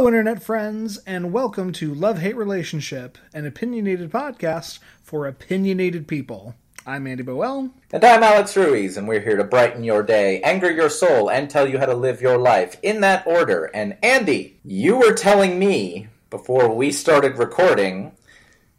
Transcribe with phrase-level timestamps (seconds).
[0.00, 6.54] Hello, Internet friends, and welcome to Love Hate Relationship, an opinionated podcast for opinionated people.
[6.86, 7.70] I'm Andy Boel.
[7.92, 11.50] And I'm Alex Ruiz, and we're here to brighten your day, anger your soul, and
[11.50, 13.66] tell you how to live your life in that order.
[13.74, 18.12] And Andy, you were telling me before we started recording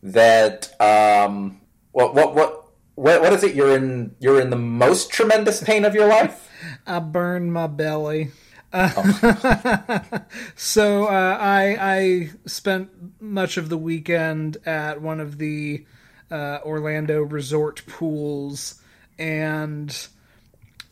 [0.02, 1.62] that um,
[1.92, 2.66] what what what
[2.96, 3.54] what, what is it?
[3.54, 6.50] You're in you're in the most tremendous pain of your life.
[6.88, 8.32] I burned my belly.
[10.56, 15.86] So uh, I I spent much of the weekend at one of the
[16.30, 18.82] uh, Orlando resort pools
[19.20, 20.08] and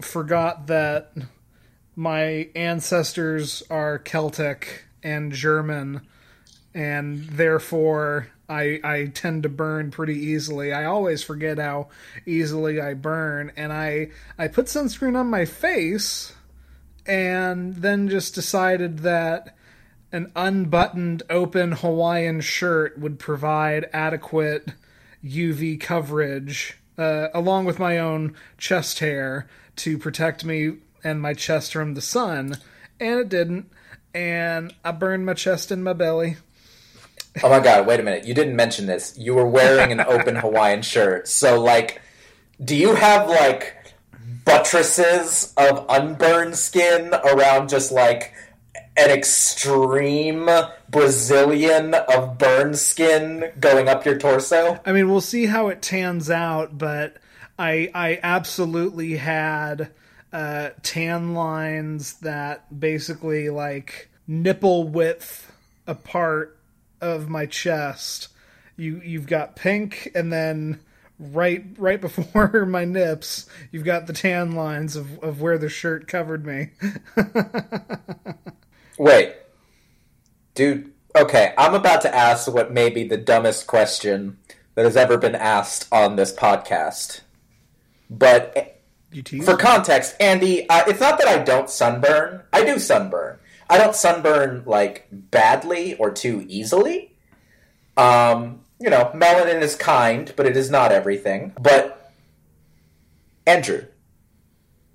[0.02, 1.13] forgot that
[1.95, 6.02] my ancestors are Celtic and German,
[6.73, 10.73] and therefore I I tend to burn pretty easily.
[10.73, 11.89] I always forget how
[12.25, 16.33] easily I burn, and I I put sunscreen on my face,
[17.09, 19.55] and then just decided that
[20.11, 24.73] an unbuttoned open Hawaiian shirt would provide adequate
[25.25, 31.73] UV coverage, uh, along with my own chest hair, to protect me and my chest
[31.73, 32.57] from the sun,
[32.99, 33.71] and it didn't.
[34.13, 36.37] And I burned my chest and my belly.
[37.41, 38.25] Oh my god, wait a minute.
[38.25, 39.17] You didn't mention this.
[39.17, 41.27] You were wearing an open Hawaiian shirt.
[41.27, 42.02] So, like,
[42.63, 43.77] do you have, like,
[44.50, 48.33] buttresses of unburned skin around just, like,
[48.97, 50.50] an extreme
[50.89, 54.80] Brazilian of burn skin going up your torso?
[54.86, 57.17] I mean, we'll see how it tans out, but
[57.58, 59.92] I I absolutely had
[60.33, 65.52] uh, tan lines that basically like nipple width
[65.88, 66.58] apart
[67.00, 68.30] of my chest.
[68.75, 70.80] You you've got pink, and then
[71.20, 76.08] right right before my nips, you've got the tan lines of, of where the shirt
[76.08, 76.70] covered me.
[78.98, 79.36] Wait.
[80.56, 84.38] Dude, okay, I'm about to ask what may be the dumbest question
[84.76, 87.22] that has ever been asked on this podcast.
[88.10, 88.82] But
[89.43, 92.43] for context, Andy, uh, it's not that I don't sunburn.
[92.52, 93.39] I do sunburn.
[93.70, 97.16] I don't sunburn like badly or too easily.
[97.98, 101.54] Um, you know, melanin is kind, but it is not everything.
[101.60, 102.12] But
[103.45, 103.86] Andrew,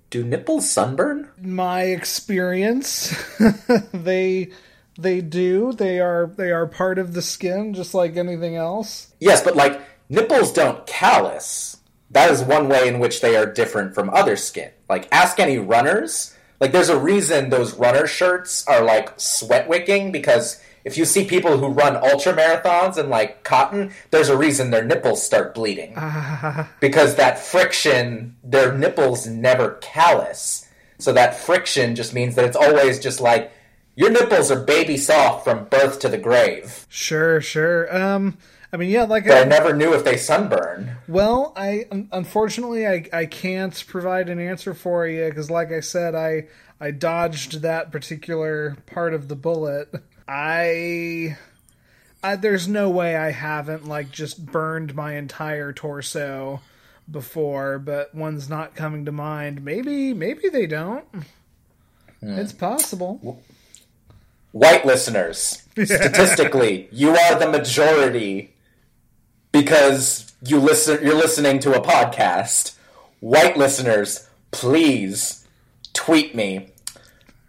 [0.09, 1.29] do nipples sunburn?
[1.41, 3.15] My experience,
[3.93, 4.51] they
[4.97, 5.73] they do.
[5.73, 9.13] They are they are part of the skin, just like anything else.
[9.19, 11.77] Yes, but like nipples don't callus.
[12.11, 14.71] That is one way in which they are different from other skin.
[14.89, 16.35] Like ask any runners.
[16.61, 21.25] Like there's a reason those runner shirts are like sweat wicking because if you see
[21.25, 25.93] people who run ultra marathons and like cotton, there's a reason their nipples start bleeding.
[26.79, 30.69] because that friction, their nipples never callus.
[30.99, 33.51] So that friction just means that it's always just like
[33.95, 36.85] your nipples are baby soft from birth to the grave.
[36.87, 37.93] Sure, sure.
[37.93, 38.37] Um
[38.71, 40.97] I mean, yeah, like but I, I never knew if they sunburn.
[41.07, 46.13] Well, I unfortunately I I can't provide an answer for you because, like I said,
[46.13, 46.47] I
[46.79, 49.89] I dodged that particular part of the bullet.
[50.27, 51.37] I,
[52.23, 56.61] I there's no way I haven't like just burned my entire torso
[57.09, 59.63] before, but one's not coming to mind.
[59.63, 61.05] Maybe maybe they don't.
[62.19, 62.39] Hmm.
[62.39, 63.41] It's possible.
[64.51, 68.53] White listeners, statistically, you are the majority
[69.51, 72.75] because you listen you're listening to a podcast.
[73.19, 75.45] White listeners, please
[75.93, 76.71] tweet me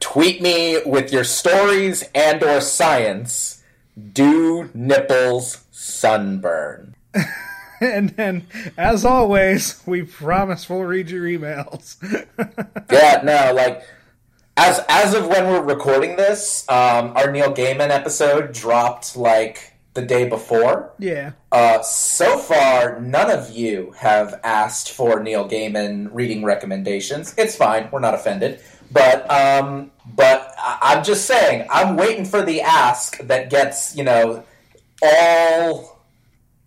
[0.07, 3.65] tweet me with your stories and or science.
[4.13, 6.95] Do nipples sunburn?
[7.81, 8.47] and then,
[8.79, 11.97] as always, we promise we'll read your emails.
[12.93, 13.83] yeah, no, like
[14.57, 20.03] as as of when we're recording this, um, our Neil Gaiman episode dropped like the
[20.03, 20.93] day before.
[21.01, 21.33] Yeah.
[21.51, 27.35] Uh, so far, none of you have asked for Neil Gaiman reading recommendations.
[27.37, 27.89] It's fine.
[27.91, 28.61] We're not offended.
[28.93, 34.45] But um, but I'm just saying, I'm waiting for the ask that gets you know
[35.03, 36.05] all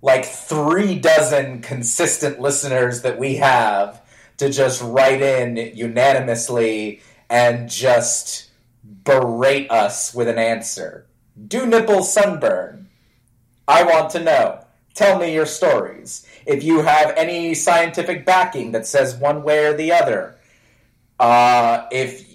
[0.02, 4.02] like three dozen consistent listeners that we have
[4.38, 8.50] to just write in unanimously and just
[8.84, 11.06] berate us with an answer.
[11.48, 12.89] Do nipples sunburn?
[13.70, 14.66] I want to know.
[14.96, 16.28] Tell me your stories.
[16.48, 20.36] If you have any scientific backing that says one way or the other,
[21.20, 22.28] uh, if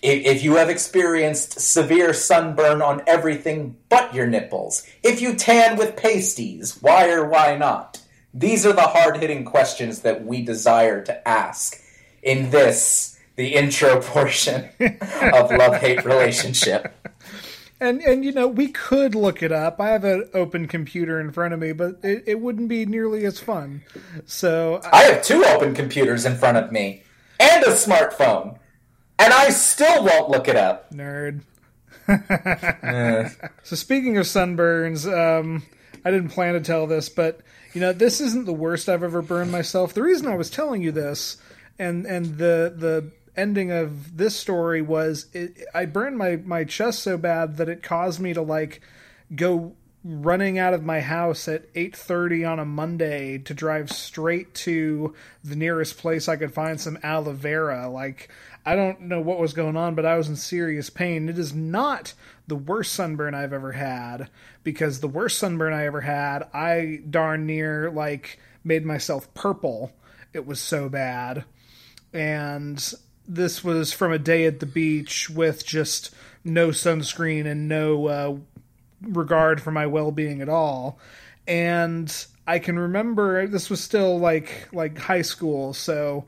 [0.00, 5.96] if you have experienced severe sunburn on everything but your nipples, if you tan with
[5.96, 8.00] pasties, why or why not?
[8.32, 11.80] These are the hard hitting questions that we desire to ask
[12.22, 16.94] in this, the intro portion of Love Hate Relationship.
[17.80, 19.80] And and you know we could look it up.
[19.80, 23.24] I have an open computer in front of me, but it, it wouldn't be nearly
[23.24, 23.82] as fun.
[24.24, 27.02] So I have two open computers in front of me
[27.38, 28.58] and a smartphone,
[29.18, 30.92] and I still won't look it up.
[30.92, 31.42] nerd.
[33.62, 35.64] So speaking of sunburns, um,
[36.04, 37.40] I didn't plan to tell this, but
[37.74, 39.92] you know this isn't the worst I've ever burned myself.
[39.92, 41.36] The reason I was telling you this,
[41.78, 47.00] and and the the ending of this story was it, I burned my my chest
[47.02, 48.80] so bad that it caused me to like
[49.34, 49.74] go
[50.08, 55.56] running out of my house at 8:30 on a Monday to drive straight to the
[55.56, 57.88] nearest place I could find some aloe vera.
[57.88, 58.28] Like
[58.64, 61.28] I don't know what was going on but I was in serious pain.
[61.28, 62.14] It is not
[62.46, 64.30] the worst sunburn I've ever had
[64.62, 69.92] because the worst sunburn I ever had I darn near like made myself purple.
[70.32, 71.44] It was so bad.
[72.12, 72.94] And
[73.28, 76.14] this was from a day at the beach with just
[76.44, 78.36] no sunscreen and no uh,
[79.02, 80.98] regard for my well-being at all.
[81.46, 85.72] And i can remember this was still like like high school.
[85.72, 86.26] So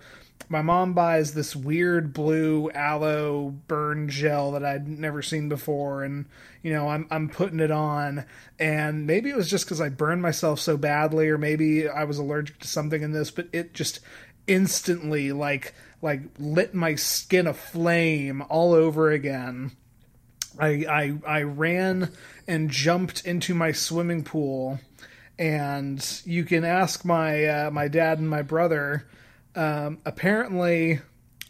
[0.48, 6.02] my mom buys this weird blue aloe burn gel that I'd never seen before.
[6.02, 6.26] And
[6.62, 8.24] you know I'm I'm putting it on.
[8.58, 12.18] And maybe it was just cuz I burned myself so badly or maybe I was
[12.18, 14.00] allergic to something in this but it just
[14.46, 19.72] instantly like like lit my skin aflame all over again
[20.58, 22.10] I, I I ran
[22.46, 24.80] and jumped into my swimming pool,
[25.38, 29.08] and you can ask my uh, my dad and my brother.
[29.54, 31.00] Um, apparently,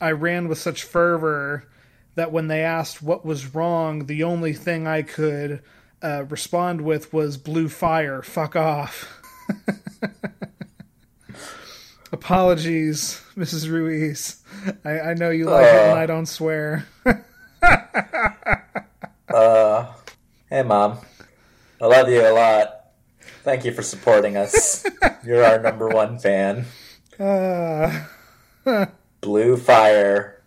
[0.01, 1.69] I ran with such fervor
[2.15, 5.63] that when they asked what was wrong, the only thing I could
[6.03, 9.23] uh, respond with was "blue fire." Fuck off.
[12.13, 13.69] Apologies, Mrs.
[13.71, 14.43] Ruiz.
[14.85, 16.87] I, I know you like it and I don't swear.
[19.29, 19.93] Uh,
[20.49, 20.99] hey, mom.
[21.83, 22.87] I love you a lot.
[23.45, 24.87] Thank you for supporting us.
[25.25, 26.65] You're our number one fan.
[27.21, 28.05] Uh,
[29.21, 30.43] Blue fire.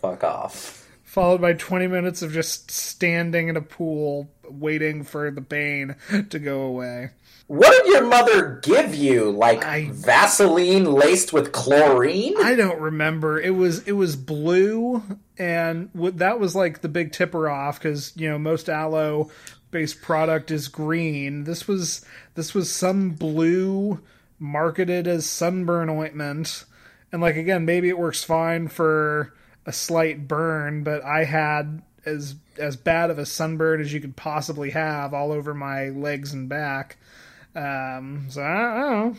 [0.00, 0.88] Fuck off.
[1.04, 5.94] followed by 20 minutes of just standing in a pool waiting for the pain
[6.30, 7.10] to go away.
[7.50, 9.32] What did your mother give you?
[9.32, 12.34] Like I- Vaseline laced with chlorine?
[12.38, 13.40] I don't remember.
[13.40, 15.02] It was it was blue,
[15.36, 19.32] and w- that was like the big tipper off because you know most aloe
[19.72, 21.42] based product is green.
[21.42, 22.04] This was
[22.36, 24.00] this was some blue
[24.38, 26.64] marketed as sunburn ointment,
[27.10, 29.34] and like again maybe it works fine for
[29.66, 34.14] a slight burn, but I had as as bad of a sunburn as you could
[34.14, 36.96] possibly have all over my legs and back.
[37.54, 39.16] Um, so I, I don't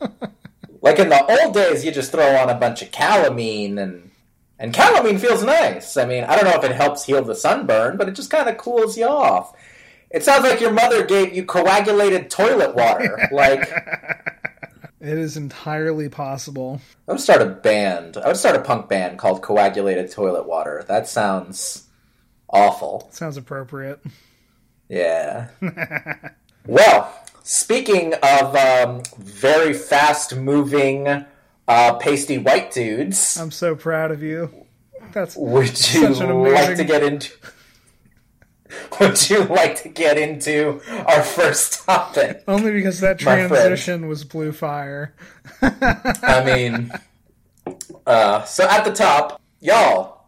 [0.00, 0.28] know.
[0.82, 4.10] Like in the old days, you just throw on a bunch of calamine and
[4.58, 5.96] and calamine feels nice.
[5.96, 8.48] I mean, I don't know if it helps heal the sunburn, but it just kind
[8.48, 9.54] of cools you off.
[10.10, 13.28] It sounds like your mother gave you coagulated toilet water.
[13.32, 13.70] like
[15.00, 16.80] It is entirely possible.
[17.08, 18.18] I would start a band.
[18.18, 20.84] I would start a punk band called Coagulated Toilet Water.
[20.88, 21.88] That sounds
[22.50, 23.08] awful.
[23.10, 24.00] Sounds appropriate.
[24.90, 25.48] Yeah.
[26.66, 31.06] well, speaking of um, very fast moving,
[31.68, 34.50] uh, pasty white dudes, I'm so proud of you.
[35.12, 37.32] That's would you Such an like to get into?
[39.00, 42.44] Would you like to get into our first topic?
[42.46, 45.14] only because that transition was blue fire.
[45.60, 46.92] I mean,
[48.06, 50.24] uh, so at the top, y'all,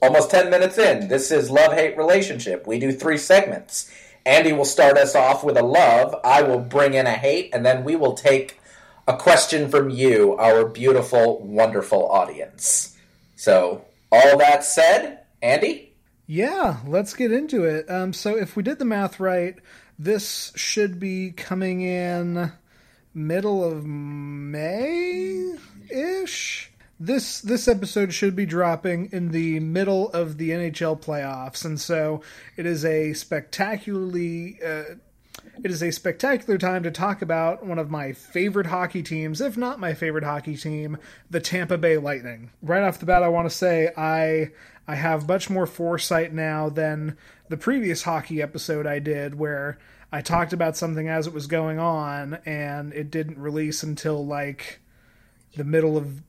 [0.00, 2.66] almost 10 minutes in, this is Love Hate Relationship.
[2.66, 3.90] We do three segments.
[4.26, 7.64] Andy will start us off with a love, I will bring in a hate, and
[7.64, 8.58] then we will take
[9.06, 12.96] a question from you, our beautiful, wonderful audience.
[13.36, 15.92] So, all that said, Andy?
[16.26, 17.90] Yeah, let's get into it.
[17.90, 19.56] Um, so if we did the math right,
[19.98, 22.52] this should be coming in
[23.12, 25.54] middle of May
[25.90, 26.72] ish.
[27.00, 32.22] This this episode should be dropping in the middle of the NHL playoffs, and so
[32.56, 34.94] it is a spectacularly uh,
[35.62, 39.56] it is a spectacular time to talk about one of my favorite hockey teams, if
[39.56, 40.98] not my favorite hockey team,
[41.30, 42.50] the Tampa Bay Lightning.
[42.62, 44.50] Right off the bat, I want to say I
[44.86, 47.16] I have much more foresight now than
[47.48, 49.78] the previous hockey episode I did, where
[50.12, 54.80] I talked about something as it was going on, and it didn't release until like
[55.56, 56.22] the middle of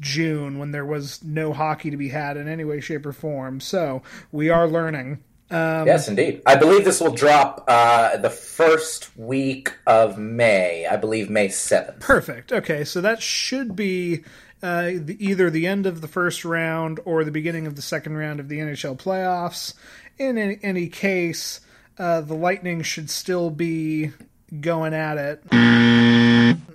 [0.00, 3.60] June when there was no hockey to be had in any way, shape, or form.
[3.60, 4.02] So
[4.32, 5.22] we are learning.
[5.50, 6.42] yes, indeed.
[6.46, 10.86] I believe this will drop uh, the first week of May.
[10.86, 12.00] I believe May 7th.
[12.00, 12.52] Perfect.
[12.52, 14.24] Okay, so that should be
[14.62, 18.16] uh, the, either the end of the first round or the beginning of the second
[18.16, 19.74] round of the NHL playoffs.
[20.18, 21.60] in any, any case,
[21.98, 24.12] uh, the Lightning should still be
[24.60, 25.42] going at it.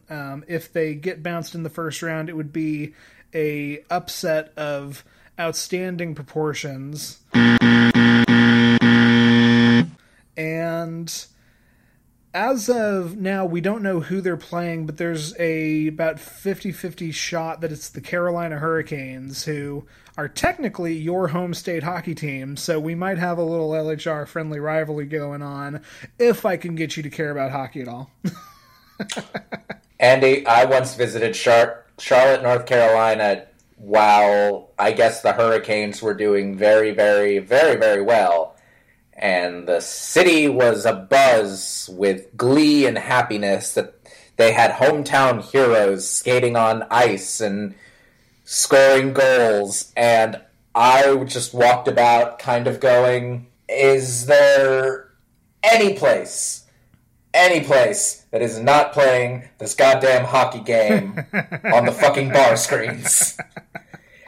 [0.07, 2.93] Um, if they get bounced in the first round, it would be
[3.35, 5.03] a upset of
[5.39, 7.19] outstanding proportions.
[10.37, 11.25] And
[12.33, 17.61] as of now, we don't know who they're playing, but there's a about 50-50 shot
[17.61, 19.85] that it's the Carolina Hurricanes, who
[20.17, 22.57] are technically your home state hockey team.
[22.57, 25.81] So we might have a little LHR friendly rivalry going on
[26.19, 28.11] if I can get you to care about hockey at all.
[29.99, 33.45] Andy, I once visited Char- Charlotte, North Carolina,
[33.77, 38.55] while I guess the Hurricanes were doing very, very, very, very well
[39.15, 43.93] and the city was abuzz with glee and happiness that
[44.35, 47.73] they had hometown heroes skating on ice and
[48.43, 50.39] scoring goals and
[50.73, 55.09] I just walked about kind of going is there
[55.63, 56.64] any place
[57.35, 61.19] any place that is not playing this goddamn hockey game
[61.73, 63.37] on the fucking bar screens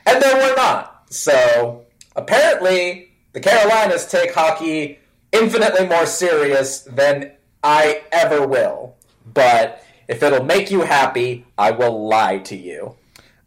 [0.05, 1.85] and there were not so
[2.15, 4.99] apparently the Carolinas take hockey
[5.31, 7.31] infinitely more serious than
[7.63, 8.95] I ever will.
[9.31, 12.95] But if it'll make you happy, I will lie to you.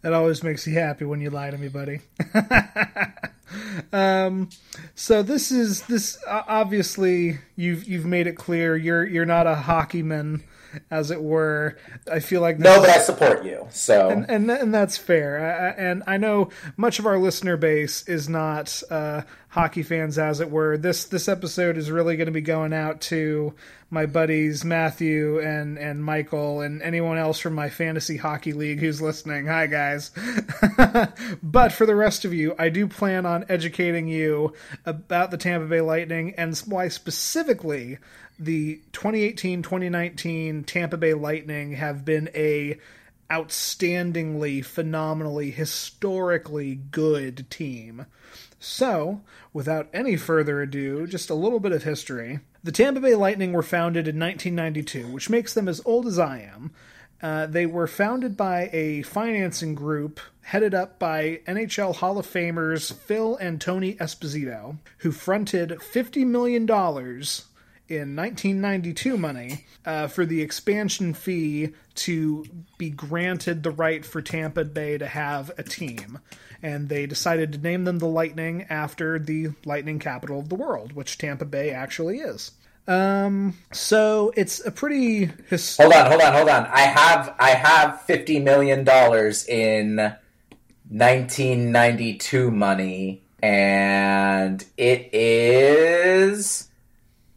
[0.03, 2.01] That always makes you happy when you lie to me, buddy.
[3.93, 4.49] um,
[4.95, 10.43] so this is this obviously you've you've made it clear you're you're not a hockeyman
[10.91, 11.77] as it were.
[12.11, 13.67] I feel like no, but I support you.
[13.71, 15.39] So and and, and that's fair.
[15.39, 20.41] I, and I know much of our listener base is not uh, hockey fans, as
[20.41, 20.77] it were.
[20.77, 23.55] This this episode is really going to be going out to
[23.91, 29.03] my buddies Matthew and and Michael and anyone else from my fantasy hockey league who's
[29.03, 29.47] listening.
[29.47, 30.13] Hi guys.
[31.43, 34.55] but for the rest of you, I do plan on educating you
[34.87, 37.99] about the Tampa Bay Lightning and why specifically
[38.41, 42.79] the 2018-2019 Tampa Bay Lightning have been a
[43.31, 48.07] outstandingly, phenomenally, historically good team.
[48.59, 49.21] So,
[49.53, 52.41] without any further ado, just a little bit of history.
[52.65, 56.41] The Tampa Bay Lightning were founded in 1992, which makes them as old as I
[56.41, 56.73] am.
[57.23, 62.93] Uh, they were founded by a financing group headed up by NHL Hall of Famers
[62.93, 66.67] Phil and Tony Esposito, who fronted $50 million
[67.91, 72.47] in 1992 money uh, for the expansion fee to
[72.79, 76.21] be granted the right for Tampa Bay to have a team.
[76.63, 80.93] And they decided to name them the Lightning after the Lightning capital of the world,
[80.93, 82.53] which Tampa Bay actually is.
[82.87, 85.27] Um, so it's a pretty.
[85.27, 86.67] Hold on, hold on, hold on.
[86.67, 89.97] I have I have fifty million dollars in
[90.89, 96.70] 1992 money, and it is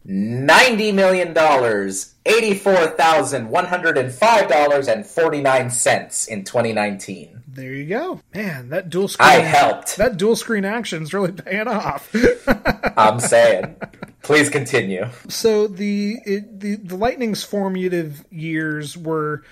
[0.04, 7.42] ninety million dollars, eighty-four thousand one hundred and five dollars and forty-nine cents in 2019.
[7.54, 8.70] There you go, man.
[8.70, 9.28] That dual screen.
[9.28, 9.96] I helped.
[9.96, 12.14] That dual screen action is really paying off.
[12.96, 13.76] I'm saying.
[14.22, 15.06] Please continue.
[15.28, 19.44] So the it, the the Lightning's formative years were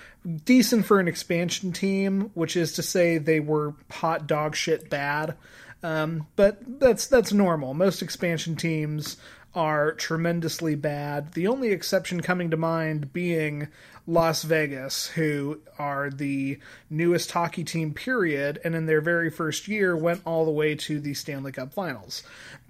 [0.45, 5.37] decent for an expansion team, which is to say they were hot dog shit bad.
[5.81, 7.73] Um, but that's that's normal.
[7.73, 9.17] Most expansion teams
[9.55, 11.33] are tremendously bad.
[11.33, 13.67] The only exception coming to mind being
[14.07, 19.95] Las Vegas, who are the newest hockey team, period, and in their very first year
[19.95, 22.23] went all the way to the Stanley Cup Finals.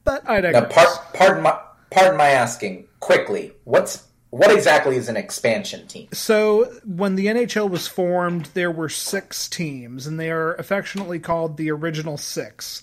[0.04, 0.64] But I digress.
[0.64, 1.60] Now, par- pardon my
[1.90, 3.54] pardon my asking quickly.
[3.64, 6.08] What's what exactly is an expansion team?
[6.12, 11.58] So, when the NHL was formed, there were six teams, and they are affectionately called
[11.58, 12.82] the original six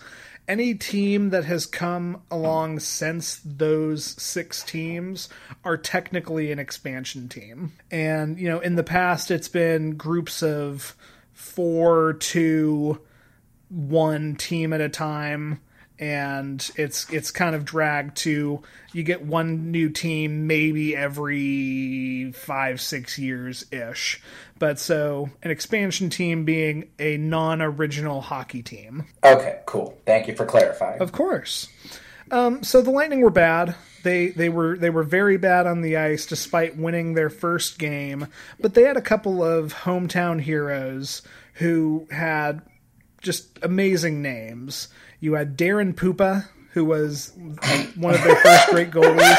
[0.51, 5.29] any team that has come along since those six teams
[5.65, 7.73] are technically an expansion team.
[7.89, 10.97] And, you know, in the past, it's been groups of
[11.33, 13.01] four to
[13.69, 15.61] one team at a time
[16.01, 22.81] and it's it's kind of dragged to you get one new team maybe every five
[22.81, 24.21] six years ish
[24.61, 29.07] but so an expansion team being a non-original hockey team.
[29.25, 29.99] Okay cool.
[30.07, 31.01] Thank you for clarifying.
[31.01, 31.67] Of course.
[32.31, 33.75] Um, so the lightning were bad.
[34.05, 38.29] They they were they were very bad on the ice despite winning their first game.
[38.61, 41.23] But they had a couple of hometown heroes
[41.55, 42.61] who had
[43.23, 44.89] just amazing names
[45.21, 47.33] you had Daren Puppa, who was
[47.97, 49.37] one of their first great goalies.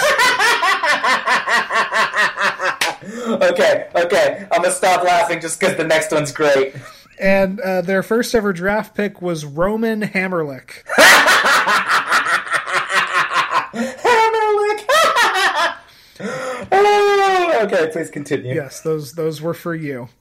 [3.51, 4.47] okay, okay.
[4.51, 6.75] I'm going to stop laughing just because the next one's great.
[7.19, 10.83] And uh, their first ever draft pick was Roman Hamrlik.
[13.73, 14.85] Hamrlik!
[16.73, 17.10] Oh,
[17.61, 18.53] okay, please continue.
[18.53, 20.09] Yes, those those were for you.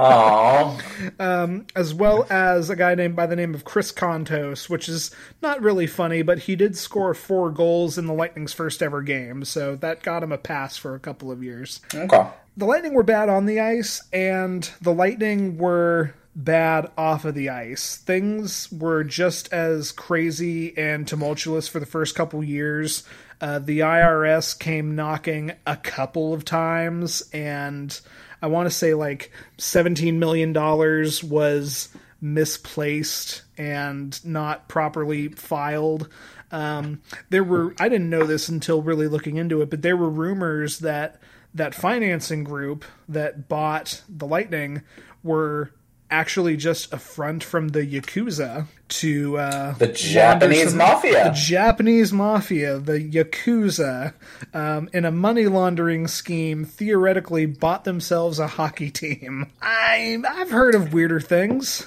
[0.00, 1.20] Aww.
[1.20, 5.10] Um, as well as a guy named by the name of Chris Kontos, which is
[5.42, 9.44] not really funny, but he did score four goals in the Lightning's first ever game,
[9.44, 11.80] so that got him a pass for a couple of years.
[11.94, 12.26] Okay.
[12.56, 17.48] The Lightning were bad on the ice, and the Lightning were bad off of the
[17.48, 17.96] ice.
[17.96, 23.04] Things were just as crazy and tumultuous for the first couple years.
[23.40, 27.98] Uh, the IRS came knocking a couple of times, and
[28.42, 31.88] I want to say like $17 million was
[32.20, 36.08] misplaced and not properly filed.
[36.52, 40.10] Um, there were, I didn't know this until really looking into it, but there were
[40.10, 41.20] rumors that
[41.54, 44.82] that financing group that bought the Lightning
[45.24, 45.72] were
[46.10, 51.24] actually just a front from the Yakuza to uh, the Japanese mafia.
[51.24, 54.14] The Japanese mafia, the Yakuza,
[54.52, 59.50] um, in a money laundering scheme, theoretically bought themselves a hockey team.
[59.62, 61.86] I, I've heard of weirder things.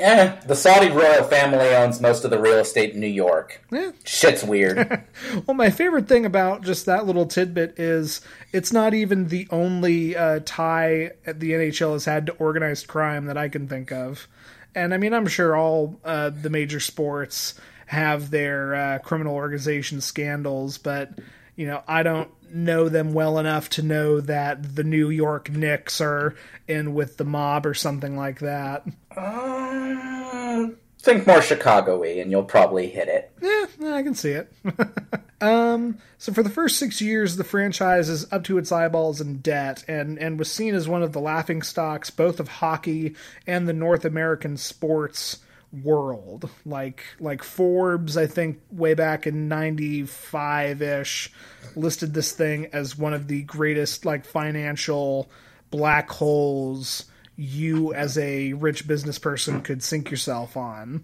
[0.00, 3.64] Yeah, the Saudi royal family owns most of the real estate in New York.
[3.70, 3.92] Yeah.
[4.04, 5.04] Shit's weird.
[5.46, 8.20] well, my favorite thing about just that little tidbit is
[8.52, 13.38] it's not even the only uh, tie the NHL has had to organized crime that
[13.38, 14.26] I can think of.
[14.74, 17.54] And I mean, I'm sure all uh, the major sports
[17.86, 21.10] have their uh, criminal organization scandals, but
[21.54, 26.00] you know, I don't know them well enough to know that the New York Knicks
[26.00, 26.34] are
[26.68, 28.86] in with the mob or something like that.
[29.16, 30.68] Uh,
[31.04, 33.30] think more Chicago-y, and you'll probably hit it.
[33.42, 34.52] Yeah, I can see it.
[35.40, 39.38] um, so for the first six years, the franchise is up to its eyeballs in
[39.38, 43.14] debt, and and was seen as one of the laughing stocks both of hockey
[43.46, 45.38] and the North American sports
[45.82, 46.48] world.
[46.64, 51.32] Like like Forbes, I think way back in '95 ish,
[51.74, 55.30] listed this thing as one of the greatest like financial
[55.70, 61.02] black holes you as a rich business person could sink yourself on.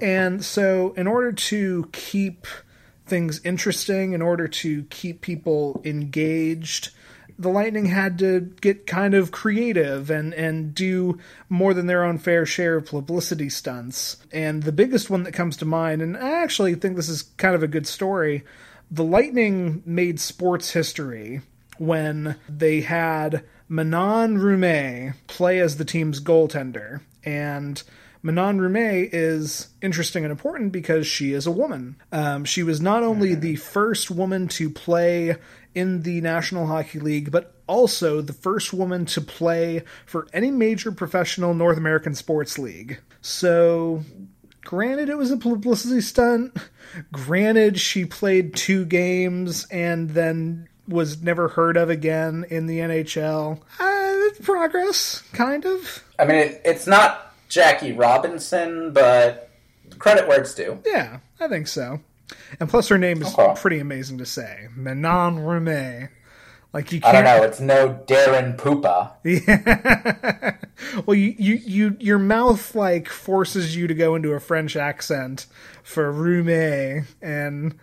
[0.00, 2.46] And so in order to keep
[3.06, 6.90] things interesting, in order to keep people engaged,
[7.38, 11.18] the Lightning had to get kind of creative and, and do
[11.48, 14.16] more than their own fair share of publicity stunts.
[14.32, 17.54] And the biggest one that comes to mind, and I actually think this is kind
[17.54, 18.44] of a good story,
[18.90, 21.40] the Lightning made sports history
[21.78, 27.00] when they had Manon Rhéaume play as the team's goaltender.
[27.24, 27.82] And
[28.22, 31.96] Manon Rhéaume is interesting and important because she is a woman.
[32.12, 35.36] Um, she was not only the first woman to play
[35.74, 40.92] in the National Hockey League, but also the first woman to play for any major
[40.92, 43.00] professional North American sports league.
[43.22, 44.04] So,
[44.62, 46.56] granted, it was a publicity stunt.
[47.10, 53.60] Granted, she played two games and then was never heard of again in the NHL.
[53.80, 56.04] Uh, progress, kind of.
[56.18, 59.50] I mean, it, it's not Jackie Robinson, but
[59.98, 60.78] credit where it's due.
[60.86, 62.00] Yeah, I think so.
[62.58, 63.52] And plus, her name is Okay.
[63.60, 66.08] pretty amazing to say, Manon Rhéaume.
[66.72, 67.12] Like you can't.
[67.12, 67.42] don't know.
[67.44, 69.12] It's no Daren Puppa.
[69.22, 70.56] Yeah.
[71.06, 75.44] well, you, you, you, your mouth like forces you to go into a French accent
[75.82, 77.74] for Rhéaume, and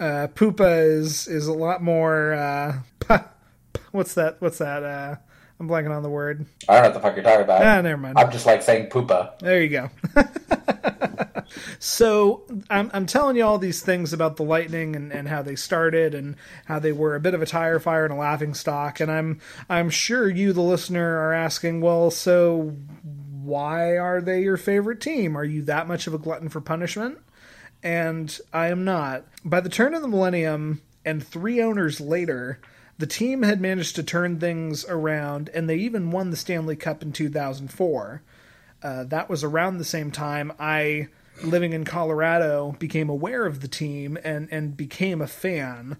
[0.00, 2.32] uh, Puppa is is a lot more.
[2.32, 2.78] Uh,
[3.92, 4.40] what's that?
[4.40, 4.82] What's that?
[4.82, 5.16] Uh,
[5.64, 6.44] I'm blanking on the word.
[6.68, 7.62] I don't know what the fuck you're talking about.
[7.62, 8.18] Ah, never mind.
[8.18, 9.38] I'm just like saying Poopa.
[9.38, 9.90] There you go.
[11.78, 15.56] so I'm, I'm telling you all these things about the Lightning and, and how they
[15.56, 19.00] started and how they were a bit of a tire fire and a laughing stock.
[19.00, 22.76] And I'm I'm sure you, the listener, are asking, well, so
[23.42, 25.36] why are they your favorite team?
[25.36, 27.18] Are you that much of a glutton for punishment?
[27.82, 29.24] And I am not.
[29.44, 32.60] By the turn of the millennium and three owners later,
[32.98, 37.02] the team had managed to turn things around, and they even won the Stanley Cup
[37.02, 38.22] in 2004
[38.84, 41.08] uh, that was around the same time I,
[41.42, 45.96] living in Colorado, became aware of the team and and became a fan.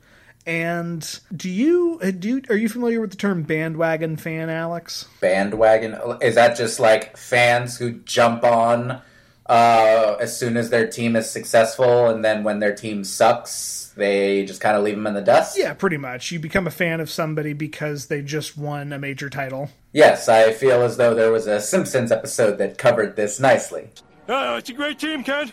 [0.47, 5.07] And do you do you, are you familiar with the term bandwagon fan, Alex?
[5.21, 5.99] Bandwagon.
[6.21, 9.01] Is that just like fans who jump on
[9.47, 14.45] uh, as soon as their team is successful, and then when their team sucks, they
[14.45, 15.57] just kind of leave them in the dust?
[15.59, 16.33] Yeah, pretty much.
[16.33, 19.71] You become a fan of somebody because they just won a major title.
[19.93, 23.91] Yes, I feel as though there was a Simpsons episode that covered this nicely.
[24.29, 25.53] Oh, it's a great team, Kent.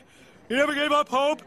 [0.50, 1.42] You never gave up hope.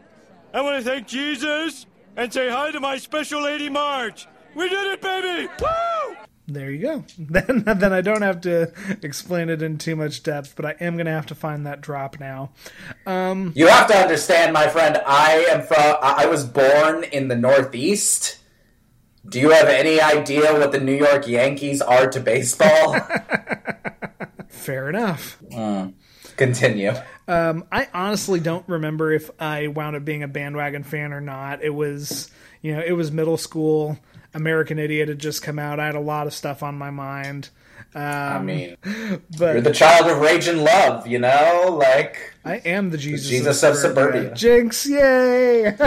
[0.53, 4.27] I want to thank Jesus and say hi to my special lady Marge.
[4.55, 5.49] We did it, baby!
[5.59, 6.04] Woo!
[6.47, 7.03] There you go.
[7.17, 10.95] Then then I don't have to explain it in too much depth, but I am
[10.95, 12.51] going to have to find that drop now.
[13.07, 15.01] You have to understand, my friend.
[15.05, 15.97] I am from.
[16.01, 18.37] I was born in the Northeast,
[19.27, 22.95] Do you have any idea what the New York Yankees are to baseball?
[24.49, 25.37] Fair enough.
[26.37, 26.93] Continue.
[27.27, 31.63] Um, I honestly don't remember if I wound up being a bandwagon fan or not.
[31.63, 32.29] It was,
[32.61, 33.97] you know, it was middle school.
[34.35, 35.79] American Idiot had just come out.
[35.79, 37.49] I had a lot of stuff on my mind.
[37.95, 41.77] I mean, But you're the child of rage and love, you know?
[41.79, 44.33] Like, I am the Jesus, Jesus of suburbia.
[44.35, 45.67] Jinx, yay!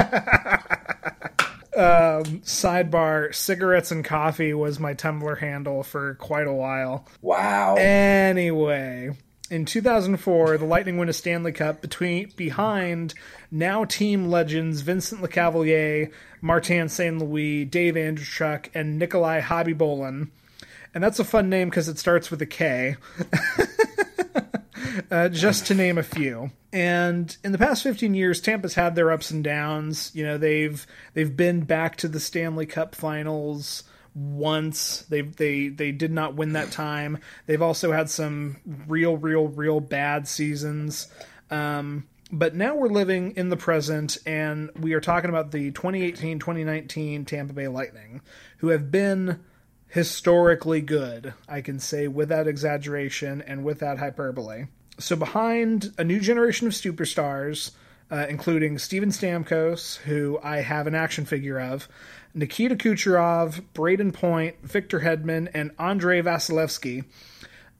[1.76, 7.06] um, sidebar: cigarettes and coffee was my Tumblr handle for quite a while.
[7.20, 7.74] wow.
[7.76, 9.10] Anyway,
[9.50, 13.14] in 2004, the Lightning win a Stanley Cup between behind
[13.50, 17.18] now team legends Vincent Lecavalier, Martin St.
[17.18, 20.28] Louis, Dave Andreychuk, and Nikolai Khabibulin.
[20.94, 22.96] And that's a fun name because it starts with a K.
[25.10, 26.50] uh, just to name a few.
[26.72, 30.10] And in the past 15 years, Tampa's had their ups and downs.
[30.14, 35.02] You know, they've they've been back to the Stanley Cup Finals once.
[35.02, 37.18] They they they did not win that time.
[37.46, 41.08] They've also had some real real real bad seasons.
[41.50, 47.26] Um, but now we're living in the present, and we are talking about the 2018-2019
[47.26, 48.20] Tampa Bay Lightning,
[48.58, 49.40] who have been
[49.88, 51.32] historically good.
[51.48, 54.66] I can say without exaggeration and without hyperbole.
[54.98, 57.70] So behind a new generation of superstars,
[58.10, 61.88] uh, including Steven Stamkos, who I have an action figure of,
[62.34, 67.04] Nikita Kucherov, Brayden Point, Victor Hedman, and Andrei Vasilevskiy.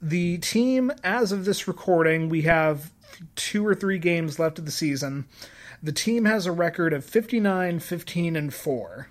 [0.01, 2.93] The team, as of this recording, we have
[3.37, 5.27] two or three games left of the season.
[5.83, 9.09] The team has a record of 59, 15, and 4.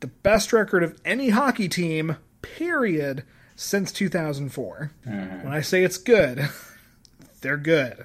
[0.00, 3.24] The best record of any hockey team, period,
[3.56, 4.90] since 2004.
[5.06, 5.44] Mm-hmm.
[5.44, 6.48] When I say it's good,
[7.40, 8.04] they're good.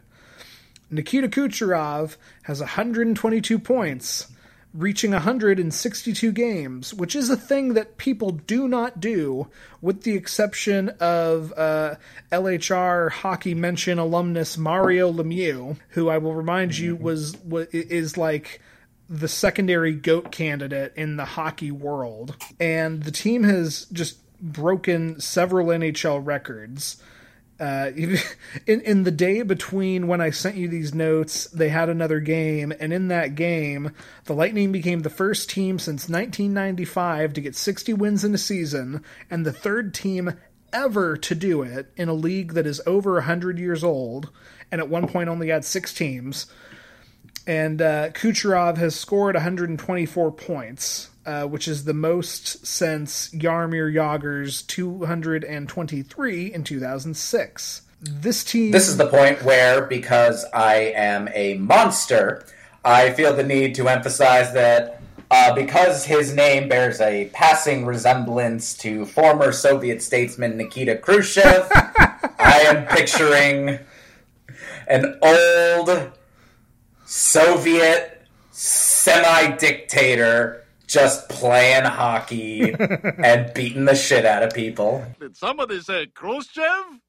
[0.91, 4.28] Nikita Kucherov has 122 points,
[4.73, 9.47] reaching 162 games, which is a thing that people do not do,
[9.82, 11.95] with the exception of uh,
[12.32, 18.62] LHR hockey mention alumnus Mario Lemieux, who I will remind you was wa- is like
[19.10, 22.36] the secondary goat candidate in the hockey world.
[22.60, 27.01] And the team has just broken several NHL records.
[27.60, 27.91] Uh,
[28.67, 32.74] in in the day between when I sent you these notes, they had another game,
[32.80, 33.91] and in that game,
[34.26, 39.04] the Lightning became the first team since 1995 to get 60 wins in a season,
[39.30, 40.34] and the third team
[40.72, 44.30] ever to do it in a league that is over 100 years old,
[44.72, 46.45] and at one point only had six teams.
[47.48, 54.63] And uh, Kucherov has scored 124 points, uh, which is the most since Jaromir Jagr's
[54.63, 57.82] 223 in 2006.
[58.02, 58.72] This team.
[58.72, 62.44] This is the point where, because I am a monster,
[62.84, 68.76] I feel the need to emphasize that uh, because his name bears a passing resemblance
[68.80, 71.68] to former Soviet statesman Nikita Khrushchev,
[72.39, 73.78] I am picturing
[74.88, 76.10] an old
[77.06, 85.06] Soviet semi dictator just playing hockey and beating the shit out of people.
[85.19, 86.99] Did somebody say Khrushchev?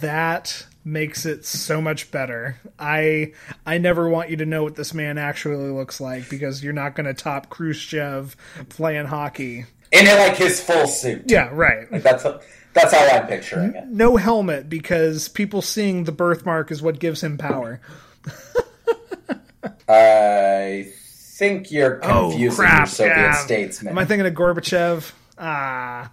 [0.00, 2.60] that makes it so much better.
[2.78, 3.32] I
[3.64, 6.94] I never want you to know what this man actually looks like because you're not
[6.94, 8.36] going to top Khrushchev
[8.68, 9.64] playing hockey.
[9.92, 11.24] In it like his full suit.
[11.26, 11.86] Yeah, right.
[11.90, 12.24] That's
[12.72, 13.86] that's how I'm picturing it.
[13.86, 17.80] No helmet because people seeing the birthmark is what gives him power.
[19.88, 20.92] I
[21.36, 22.86] think you're Oh confusing your!
[22.86, 23.32] Soviet yeah.
[23.32, 23.92] statesman.
[23.92, 25.12] Am I thinking of Gorbachev?
[25.38, 26.10] Ah.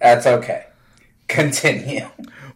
[0.00, 0.66] That's okay.
[1.28, 2.08] Continue.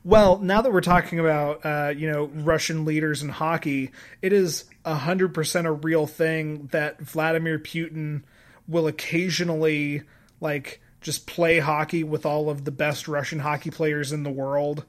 [0.05, 3.90] Well, now that we're talking about uh, you know Russian leaders in hockey,
[4.22, 8.22] it is hundred percent a real thing that Vladimir Putin
[8.68, 10.02] will occasionally
[10.40, 14.85] like just play hockey with all of the best Russian hockey players in the world,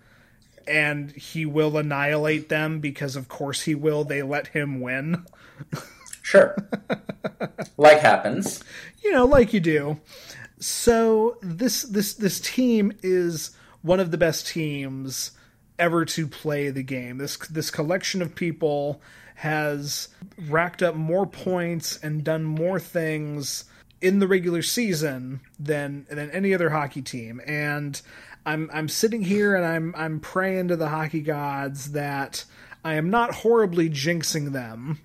[0.67, 4.03] and he will annihilate them because of course he will.
[4.03, 5.25] They let him win,
[6.21, 6.55] Sure.
[7.77, 8.63] like happens.
[9.03, 9.99] you know, like you do.
[10.59, 13.51] So this this this team is
[13.81, 15.31] one of the best teams
[15.79, 17.17] ever to play the game.
[17.17, 19.01] This this collection of people
[19.35, 20.09] has
[20.49, 23.65] racked up more points and done more things
[24.01, 27.39] in the regular season than than any other hockey team.
[27.45, 28.01] And
[28.47, 32.45] I'm I'm sitting here and I'm I'm praying to the hockey gods that
[32.83, 34.99] I am not horribly jinxing them.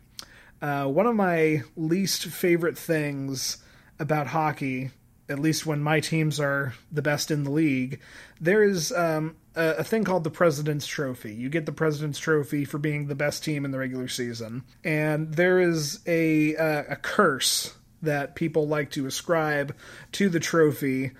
[0.63, 3.59] Uh, one of my least favorite things
[3.99, 4.91] about hockey
[5.29, 8.01] at least when my teams are the best in the league,
[8.41, 11.33] there is um, a, a, thing called the President's Trophy.
[11.33, 15.33] You get the President's Trophy for being the best team in the regular season, and
[15.35, 19.75] there is a uh, a curse that people like to ascribe
[20.13, 21.13] to the trophy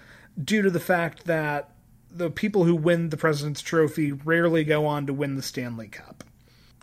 [0.43, 1.72] due to the fact that
[2.15, 6.25] the people who win the President's Trophy rarely go on to win the Stanley Cup.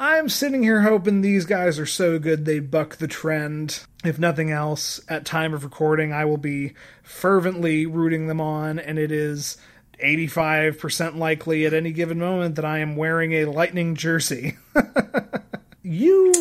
[0.01, 3.83] I'm sitting here hoping these guys are so good they buck the trend.
[4.05, 8.97] If nothing else, at time of recording, I will be fervently rooting them on, and
[8.97, 9.57] it is
[10.01, 14.57] 85% likely at any given moment that I am wearing a Lightning jersey.
[15.83, 16.33] you.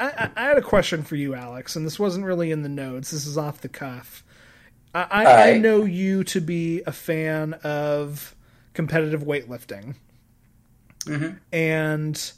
[0.00, 3.12] I, I, had a question for you, Alex, and this wasn't really in the notes.
[3.12, 4.24] This is off the cuff.
[4.94, 8.34] I, I, I know you to be a fan of
[8.74, 9.94] competitive weightlifting.
[11.06, 11.36] Mm-hmm.
[11.52, 12.32] And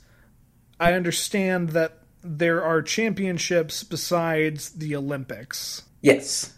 [0.78, 5.82] I understand that there are championships besides the Olympics.
[6.00, 6.54] Yes.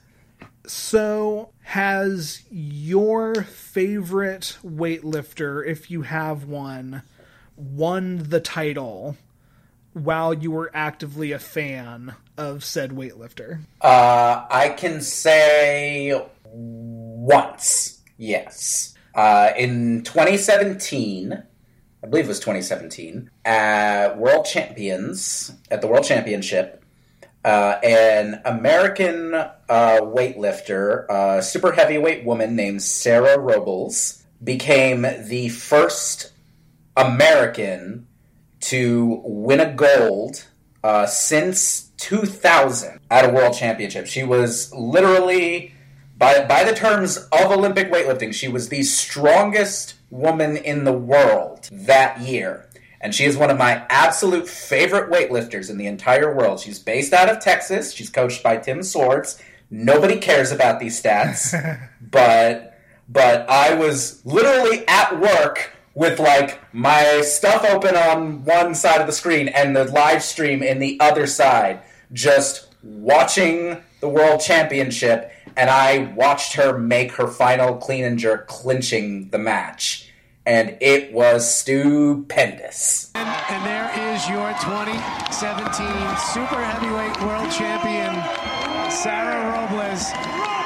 [0.67, 7.03] So, has your favorite weightlifter, if you have one,
[7.57, 9.17] won the title
[9.95, 13.61] while you were actively a fan of said weightlifter?
[13.81, 18.95] Uh, I can say once, yes.
[19.15, 21.33] Uh, in 2017,
[22.03, 26.85] I believe it was 2017, at World Champions, at the World Championship,
[27.45, 36.33] uh, an American uh, weightlifter, uh, super heavyweight woman named Sarah Robles, became the first
[36.97, 38.07] American
[38.65, 40.47] to win a gold
[40.83, 44.07] uh, since 2000 at a World Championship.
[44.07, 45.75] She was literally,
[46.17, 51.69] by by the terms of Olympic weightlifting, she was the strongest woman in the world
[51.73, 52.69] that year.
[53.01, 56.61] And she is one of my absolute favorite weightlifters in the entire world.
[56.61, 57.93] She's based out of Texas.
[57.93, 59.43] She's coached by Tim Swords.
[59.71, 61.53] Nobody cares about these stats,
[62.01, 69.01] but but I was literally at work with like my stuff open on one side
[69.01, 74.41] of the screen and the live stream in the other side, just watching the world
[74.41, 80.11] championship and I watched her make her final clean and jerk, clinching the match.
[80.47, 83.11] And it was stupendous.
[83.15, 90.64] And, and there is your 2017 Super Heavyweight World Champion, Sarah Robles.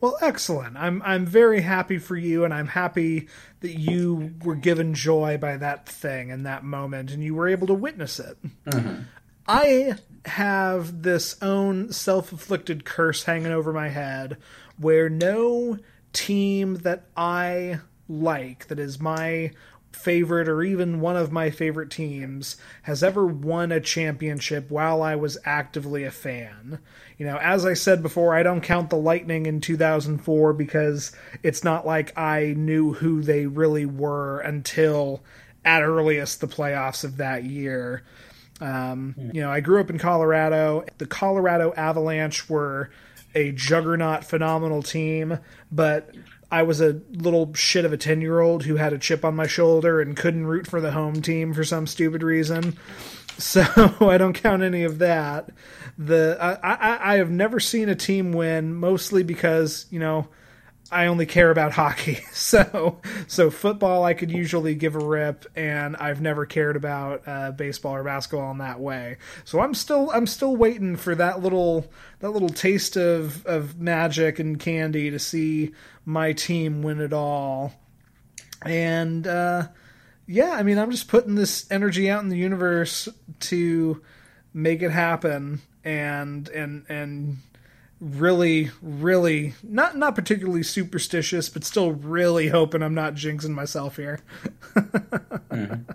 [0.00, 0.76] Well, excellent.
[0.76, 3.28] I'm I'm very happy for you, and I'm happy
[3.60, 7.66] that you were given joy by that thing in that moment, and you were able
[7.68, 8.36] to witness it.
[8.66, 9.02] Mm-hmm.
[9.48, 9.94] I
[10.26, 14.38] have this own self-inflicted curse hanging over my head
[14.76, 15.78] where no
[16.12, 17.78] team that I
[18.08, 19.52] like that is my
[19.96, 25.16] favorite or even one of my favorite teams has ever won a championship while I
[25.16, 26.78] was actively a fan.
[27.18, 31.64] You know, as I said before, I don't count the Lightning in 2004 because it's
[31.64, 35.22] not like I knew who they really were until
[35.64, 38.04] at earliest the playoffs of that year.
[38.60, 40.84] Um, you know, I grew up in Colorado.
[40.98, 42.90] The Colorado Avalanche were
[43.34, 45.38] a juggernaut, phenomenal team,
[45.70, 46.14] but
[46.50, 49.34] I was a little shit of a 10 year old who had a chip on
[49.34, 52.78] my shoulder and couldn't root for the home team for some stupid reason.
[53.38, 53.62] So
[54.00, 55.50] I don't count any of that.
[55.98, 60.28] The I, I, I have never seen a team win, mostly because, you know,
[60.90, 62.20] I only care about hockey.
[62.32, 67.50] So so football I could usually give a rip and I've never cared about uh,
[67.50, 69.18] baseball or basketball in that way.
[69.44, 74.38] So I'm still I'm still waiting for that little that little taste of of magic
[74.38, 75.72] and candy to see
[76.06, 77.74] my team win it all.
[78.62, 79.68] And uh,
[80.26, 83.08] yeah, I mean I'm just putting this energy out in the universe
[83.40, 84.02] to
[84.54, 87.36] make it happen and and and
[88.00, 94.20] really, really not not particularly superstitious, but still really hoping I'm not jinxing myself here.
[94.74, 95.90] mm-hmm.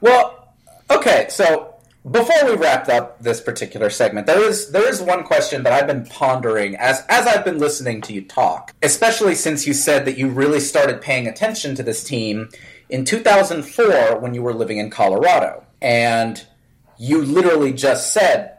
[0.00, 0.54] Well,
[0.90, 1.71] okay, so
[2.10, 5.86] before we wrap up this particular segment, there is there is one question that I've
[5.86, 10.18] been pondering as as I've been listening to you talk, especially since you said that
[10.18, 12.48] you really started paying attention to this team
[12.88, 15.64] in 2004 when you were living in Colorado.
[15.80, 16.44] And
[16.98, 18.58] you literally just said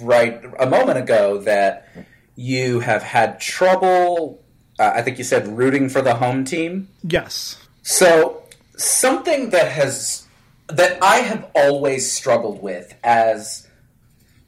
[0.00, 1.88] right a moment ago that
[2.36, 4.42] you have had trouble,
[4.78, 6.88] uh, I think you said rooting for the home team.
[7.02, 7.56] Yes.
[7.82, 8.44] So,
[8.76, 10.27] something that has
[10.68, 13.66] that I have always struggled with as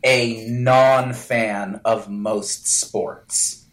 [0.05, 3.65] a non-fan of most sports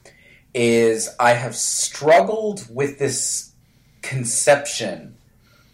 [0.53, 3.51] is I have struggled with this
[4.01, 5.17] conception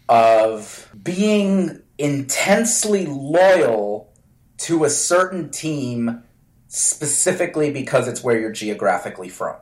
[0.08, 4.12] of being intensely loyal
[4.58, 6.22] to a certain team
[6.68, 9.56] specifically because it's where you're geographically from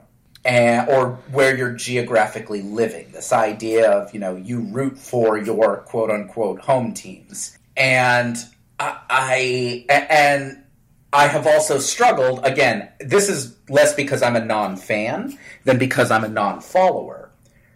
[0.44, 3.12] and or where you're geographically living.
[3.12, 8.36] This idea of you know you root for your quote unquote home teams, and
[8.78, 10.64] I, I and
[11.12, 12.44] I have also struggled.
[12.44, 17.30] Again, this is less because I'm a non-fan than because I'm a non-follower.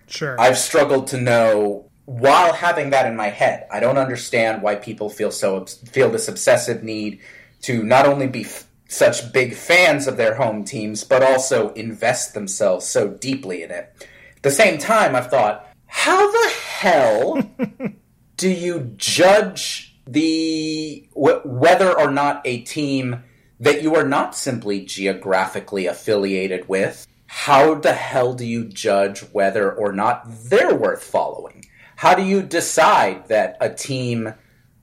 [0.09, 3.67] Sure, I've struggled to know while having that in my head.
[3.71, 7.21] I don't understand why people feel so feel this obsessive need
[7.63, 8.45] to not only be
[8.89, 13.93] such big fans of their home teams, but also invest themselves so deeply in it.
[14.37, 17.51] At the same time, I've thought, how the hell
[18.37, 23.25] do you judge the wh- whether or not a team
[23.59, 27.07] that you are not simply geographically affiliated with?
[27.27, 31.65] How the hell do you judge whether or not they're worth following?
[31.97, 34.35] How do you decide that a team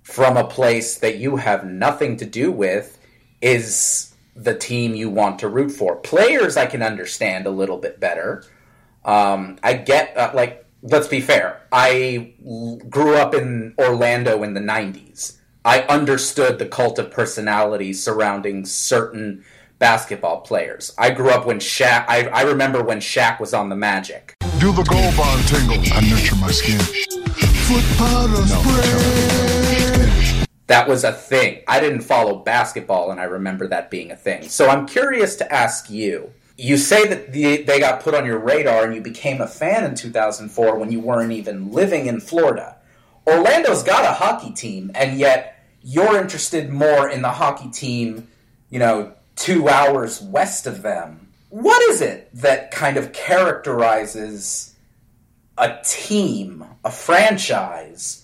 [0.01, 2.99] from a place that you have nothing to do with
[3.43, 5.97] is the team you want to root for.
[5.97, 8.43] Players, I can understand a little bit better.
[9.05, 11.61] Um, I get, uh, like, let's be fair.
[11.71, 15.37] I l- grew up in Orlando in the 90s.
[15.65, 19.43] I understood the cult of personality surrounding certain
[19.77, 20.93] basketball players.
[20.97, 24.35] I grew up when Shaq, I, I remember when Shaq was on the Magic.
[24.59, 25.77] Do the gold bond tingle.
[25.93, 26.79] I nurture my skin.
[26.79, 29.42] Foot powder spray.
[30.67, 31.61] That was a thing.
[31.67, 34.49] I didn't follow basketball, and I remember that being a thing.
[34.49, 36.31] So I'm curious to ask you.
[36.55, 39.83] You say that the, they got put on your radar and you became a fan
[39.83, 42.77] in 2004 when you weren't even living in Florida.
[43.25, 48.27] Orlando's got a hockey team, and yet you're interested more in the hockey team,
[48.69, 51.27] you know, two hours west of them.
[51.49, 54.75] What is it that kind of characterizes
[55.57, 58.22] a team, a franchise,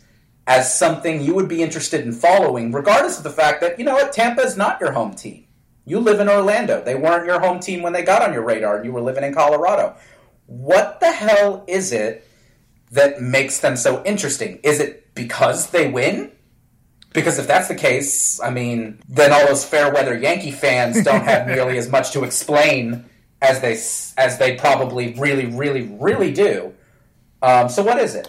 [0.50, 3.94] as something you would be interested in following, regardless of the fact that, you know
[3.94, 5.46] what, Tampa is not your home team.
[5.86, 6.84] You live in Orlando.
[6.84, 9.24] They weren't your home team when they got on your radar and you were living
[9.24, 9.96] in Colorado.
[10.48, 12.28] What the hell is it
[12.90, 14.60] that makes them so interesting?
[14.64, 16.32] Is it because they win?
[17.14, 21.26] Because if that's the case, I mean, then all those fair weather Yankee fans don't
[21.26, 23.06] have nearly as much to explain
[23.40, 23.74] as they
[24.18, 26.74] as they probably really, really, really do.
[27.44, 28.28] Um, so what is it?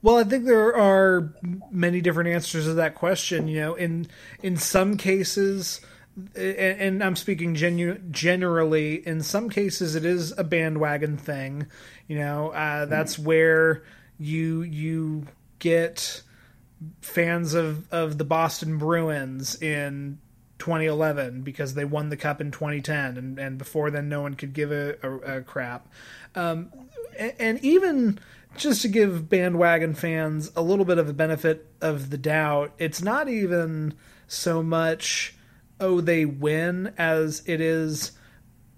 [0.00, 1.32] Well, I think there are
[1.70, 3.48] many different answers to that question.
[3.48, 4.06] You know, in
[4.42, 5.80] in some cases,
[6.36, 9.06] and, and I'm speaking genu- generally.
[9.06, 11.66] In some cases, it is a bandwagon thing.
[12.06, 13.82] You know, uh, that's where
[14.18, 15.26] you you
[15.58, 16.22] get
[17.00, 20.18] fans of of the Boston Bruins in
[20.58, 24.52] 2011 because they won the cup in 2010 and, and before then no one could
[24.52, 25.86] give a, a, a crap
[26.34, 26.70] um,
[27.16, 28.18] and, and, even
[28.56, 33.02] just to give bandwagon fans a little bit of a benefit of the doubt it's
[33.02, 33.94] not even
[34.26, 35.34] so much
[35.80, 38.12] oh they win as it is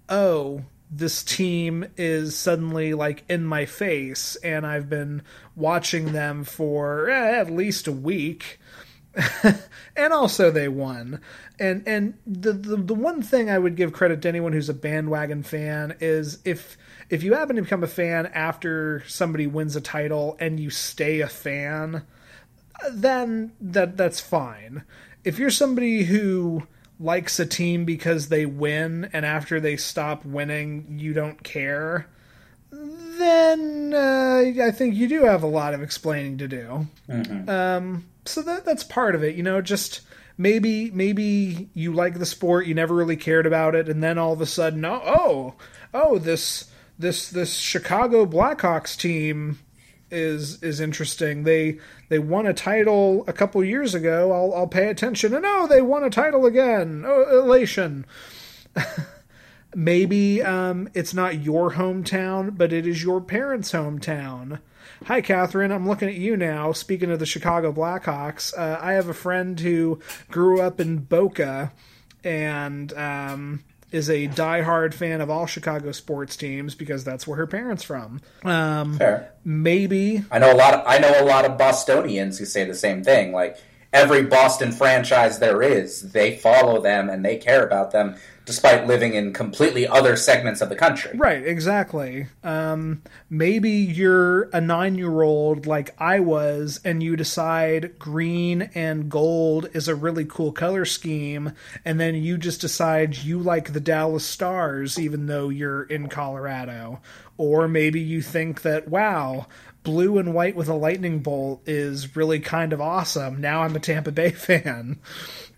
[0.09, 5.21] oh this team is suddenly like in my face and I've been
[5.55, 8.59] watching them for eh, at least a week
[9.95, 11.21] and also they won.
[11.59, 14.73] And and the, the the one thing I would give credit to anyone who's a
[14.73, 16.77] bandwagon fan is if
[17.11, 21.19] if you happen to become a fan after somebody wins a title and you stay
[21.19, 22.03] a fan,
[22.89, 24.83] then that that's fine.
[25.25, 26.65] If you're somebody who
[26.99, 32.07] likes a team because they win and after they stop winning you don't care,
[32.71, 36.87] then uh, I think you do have a lot of explaining to do.
[37.09, 37.49] Mm-hmm.
[37.49, 39.61] Um, so that that's part of it, you know.
[39.61, 39.99] Just
[40.37, 44.31] maybe maybe you like the sport, you never really cared about it, and then all
[44.31, 45.55] of a sudden, oh oh,
[45.93, 46.70] oh this
[47.01, 49.59] this this Chicago Blackhawks team
[50.09, 51.43] is is interesting.
[51.43, 54.31] They they won a title a couple years ago.
[54.31, 55.33] I'll I'll pay attention.
[55.33, 57.03] And oh, they won a title again.
[57.05, 58.05] Oh, elation.
[59.75, 64.59] Maybe um, it's not your hometown, but it is your parents' hometown.
[65.05, 65.71] Hi, Catherine.
[65.71, 66.73] I'm looking at you now.
[66.73, 71.71] Speaking of the Chicago Blackhawks, uh, I have a friend who grew up in Boca
[72.23, 77.47] and um, is a diehard fan of all Chicago sports teams because that's where her
[77.47, 78.21] parents from.
[78.43, 79.33] Um, Fair.
[79.43, 80.73] Maybe I know a lot.
[80.73, 83.33] Of, I know a lot of Bostonians who say the same thing.
[83.33, 83.57] Like
[83.93, 88.15] every Boston franchise there is, they follow them and they care about them
[88.51, 91.17] despite living in completely other segments of the country.
[91.17, 92.27] Right, exactly.
[92.43, 99.09] Um, maybe you're a nine year old like I was, and you decide green and
[99.09, 101.53] gold is a really cool color scheme,
[101.85, 106.99] and then you just decide you like the Dallas Stars, even though you're in Colorado.
[107.37, 109.47] Or maybe you think that, wow,
[109.83, 113.39] blue and white with a lightning bolt is really kind of awesome.
[113.39, 114.99] Now I'm a Tampa Bay fan.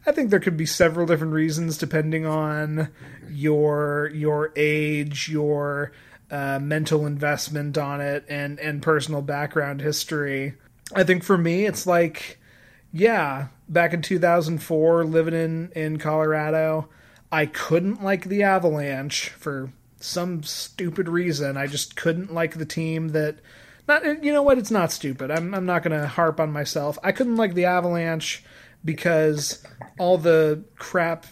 [0.05, 2.89] I think there could be several different reasons depending on
[3.29, 5.93] your your age, your
[6.29, 10.55] uh, mental investment on it, and and personal background history.
[10.93, 12.39] I think for me, it's like,
[12.91, 16.89] yeah, back in 2004, living in in Colorado,
[17.31, 21.55] I couldn't like the Avalanche for some stupid reason.
[21.55, 23.37] I just couldn't like the team that.
[23.85, 24.57] Not you know what?
[24.57, 25.29] It's not stupid.
[25.29, 26.97] I'm I'm not to harp on myself.
[27.03, 28.41] I couldn't like the Avalanche
[28.83, 29.63] because
[29.97, 31.25] all the crap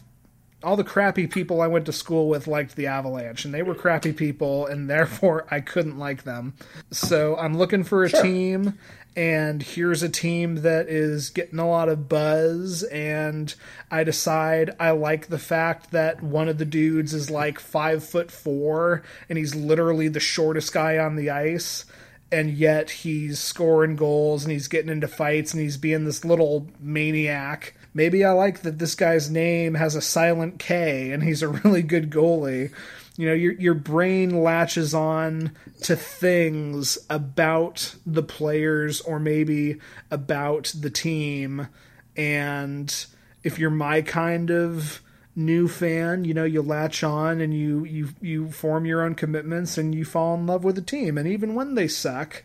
[0.63, 3.73] all the crappy people I went to school with liked the Avalanche, and they were
[3.73, 6.53] crappy people, and therefore I couldn't like them.
[6.91, 8.21] So I'm looking for a Sure.
[8.21, 8.77] team,
[9.15, 13.53] and here's a team that is getting a lot of buzz, and
[13.89, 18.29] I decide I like the fact that one of the dudes is like five foot
[18.31, 21.85] four, and he's literally the shortest guy on the ice.
[22.31, 26.67] And yet he's scoring goals and he's getting into fights and he's being this little
[26.79, 31.47] maniac maybe I like that this guy's name has a silent K and he's a
[31.47, 32.71] really good goalie.
[33.17, 35.51] You know, your your brain latches on
[35.83, 39.79] to things about the players or maybe
[40.09, 41.67] about the team
[42.15, 43.05] and
[43.43, 45.01] if you're my kind of
[45.35, 49.77] new fan, you know, you latch on and you you you form your own commitments
[49.77, 52.43] and you fall in love with the team and even when they suck,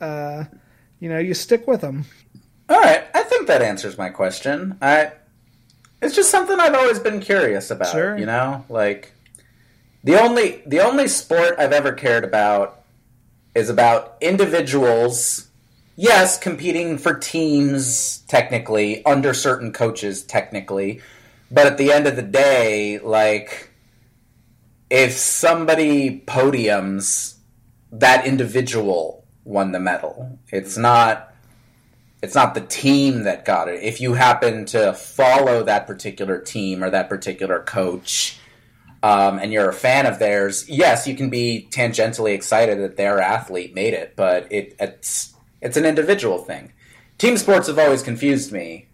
[0.00, 0.44] uh,
[0.98, 2.04] you know, you stick with them.
[2.68, 4.78] All right, I think that answers my question.
[4.80, 5.12] I
[6.02, 8.16] it's just something I've always been curious about, Sure.
[8.16, 8.64] you know?
[8.68, 9.12] Like
[10.04, 12.82] the only the only sport I've ever cared about
[13.54, 15.48] is about individuals
[15.96, 21.00] yes, competing for teams technically under certain coaches technically,
[21.50, 23.70] but at the end of the day, like
[24.88, 27.36] if somebody podiums
[27.92, 30.38] that individual won the medal.
[30.48, 31.26] It's not
[32.22, 33.82] it's not the team that got it.
[33.82, 38.38] If you happen to follow that particular team or that particular coach,
[39.02, 43.20] um, and you're a fan of theirs, yes, you can be tangentially excited that their
[43.20, 46.72] athlete made it, but it, it's it's an individual thing.
[47.18, 48.88] Team sports have always confused me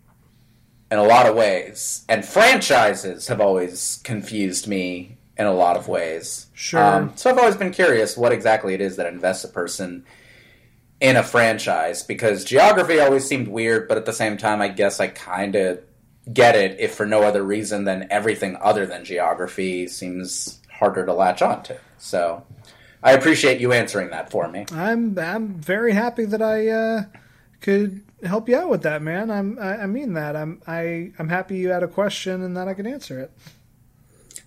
[0.90, 5.88] in a lot of ways, and franchises have always confused me in a lot of
[5.88, 6.46] ways.
[6.54, 6.82] Sure.
[6.82, 10.04] Um, so I've always been curious what exactly it is that invests a person
[11.00, 15.00] in a franchise because geography always seemed weird, but at the same time, I guess
[15.00, 15.80] I kind of
[16.32, 21.12] get it if for no other reason than everything other than geography seems harder to
[21.12, 21.74] latch onto.
[21.98, 22.44] So
[23.02, 24.66] I appreciate you answering that for me.
[24.72, 27.04] I'm I'm very happy that I uh,
[27.60, 29.30] could help you out with that, man.
[29.30, 30.36] I'm I, I mean that.
[30.36, 33.30] I'm I I'm happy you had a question and that I could answer it.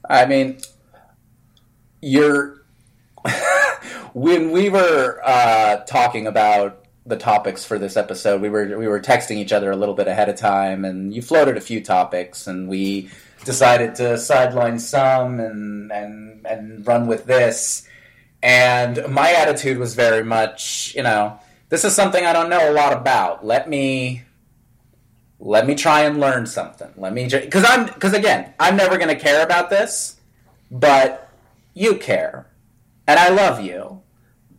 [0.09, 0.59] I mean,
[2.01, 2.63] you're
[4.13, 8.99] when we were uh, talking about the topics for this episode, we were we were
[8.99, 12.47] texting each other a little bit ahead of time, and you floated a few topics,
[12.47, 13.09] and we
[13.45, 17.87] decided to sideline some and and and run with this.
[18.41, 21.39] And my attitude was very much, you know,
[21.69, 23.45] this is something I don't know a lot about.
[23.45, 24.23] Let me
[25.39, 26.91] let me try and learn something.
[26.97, 30.19] Let me because I'm because again, I'm never going to care about this,
[30.69, 31.29] but
[31.73, 32.47] you care,
[33.07, 34.01] and I love you,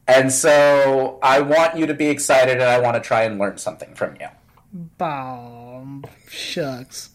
[0.09, 3.59] and so I want you to be excited, and I want to try and learn
[3.59, 4.29] something from you.
[4.73, 7.11] Bomb shucks.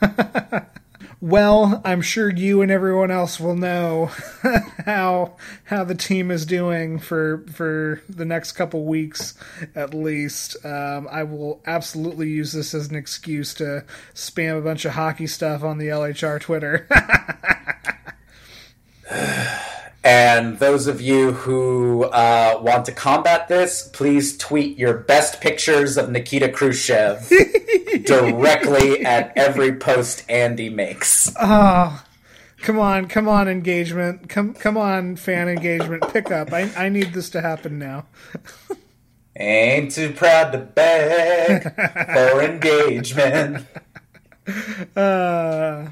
[1.20, 4.06] well, I'm sure you and everyone else will know
[4.84, 9.34] how how the team is doing for for the next couple weeks
[9.74, 10.56] at least.
[10.64, 15.26] Um, I will absolutely use this as an excuse to spam a bunch of hockey
[15.26, 16.86] stuff on the LHR Twitter.
[20.06, 25.96] And those of you who uh, want to combat this, please tweet your best pictures
[25.96, 27.28] of Nikita Khrushchev
[28.04, 31.34] directly at every post Andy makes.
[31.40, 32.04] Oh,
[32.58, 36.52] come on, come on, engagement, come come on, fan engagement, pick up.
[36.52, 38.06] I I need this to happen now.
[39.36, 43.66] Ain't too proud to beg for engagement.
[44.94, 45.88] Uh,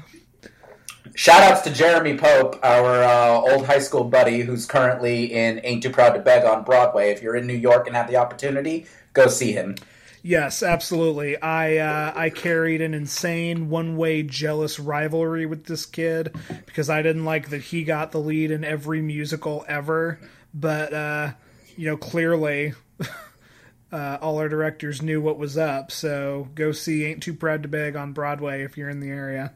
[1.17, 5.81] Shout outs to Jeremy Pope, our uh, old high school buddy who's currently in Ain't
[5.81, 7.09] Too Proud to Beg on Broadway.
[7.09, 9.75] If you're in New York and have the opportunity, go see him.
[10.23, 11.41] Yes, absolutely.
[11.41, 16.35] I uh, I carried an insane one way jealous rivalry with this kid
[16.65, 20.19] because I didn't like that he got the lead in every musical ever.
[20.53, 21.31] But uh,
[21.77, 22.73] you know, clearly,
[23.91, 25.93] uh, all our directors knew what was up.
[25.93, 29.53] So go see "Ain't Too Proud to Beg" on Broadway if you're in the area.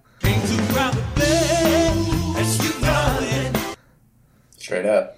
[4.57, 5.17] Straight up.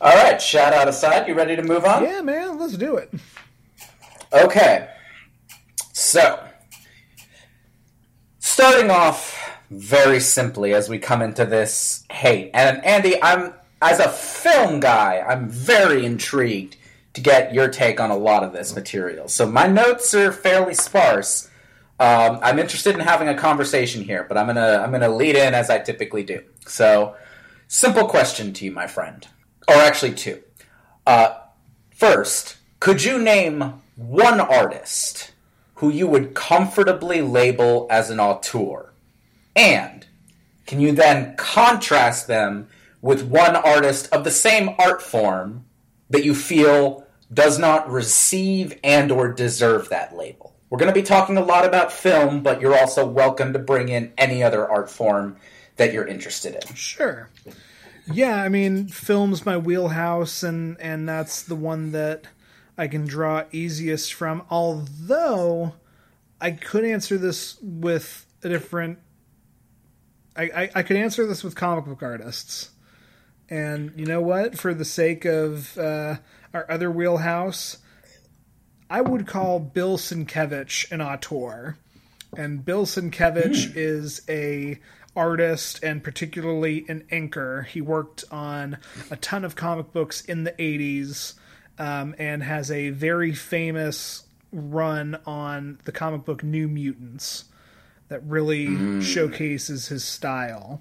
[0.00, 1.26] All right, shout out aside.
[1.26, 2.04] You ready to move on?
[2.04, 3.12] Yeah, man, let's do it.
[4.32, 4.88] Okay.
[5.92, 6.38] So,
[8.38, 9.38] starting off
[9.70, 12.50] very simply as we come into this hate.
[12.54, 16.76] And Andy, I'm as a film guy, I'm very intrigued
[17.14, 19.28] to get your take on a lot of this material.
[19.28, 21.47] So my notes are fairly sparse.
[22.00, 25.54] Um, I'm interested in having a conversation here, but I'm gonna I'm gonna lead in
[25.54, 26.42] as I typically do.
[26.66, 27.16] So,
[27.66, 29.26] simple question to you, my friend,
[29.66, 30.42] or actually two.
[31.06, 31.38] Uh,
[31.90, 35.32] first, could you name one artist
[35.76, 38.92] who you would comfortably label as an auteur?
[39.56, 40.06] And
[40.66, 42.68] can you then contrast them
[43.00, 45.64] with one artist of the same art form
[46.10, 50.54] that you feel does not receive and or deserve that label?
[50.70, 53.88] We're going to be talking a lot about film, but you're also welcome to bring
[53.88, 55.36] in any other art form
[55.76, 56.74] that you're interested in.
[56.74, 57.30] Sure.
[58.12, 62.24] Yeah, I mean, film's my wheelhouse, and and that's the one that
[62.76, 64.42] I can draw easiest from.
[64.50, 65.74] Although
[66.40, 68.98] I could answer this with a different.
[70.36, 72.70] I, I, I could answer this with comic book artists,
[73.50, 74.58] and you know what?
[74.58, 76.16] For the sake of uh,
[76.54, 77.78] our other wheelhouse,
[78.90, 81.76] I would call Bill Sienkiewicz an auteur,
[82.36, 83.78] and Bill Sienkiewicz hmm.
[83.78, 84.78] is a
[85.14, 87.66] artist and particularly an inker.
[87.66, 88.78] He worked on
[89.10, 91.34] a ton of comic books in the 80s
[91.78, 97.44] um, and has a very famous run on the comic book New Mutants
[98.08, 99.00] that really hmm.
[99.00, 100.80] showcases his style.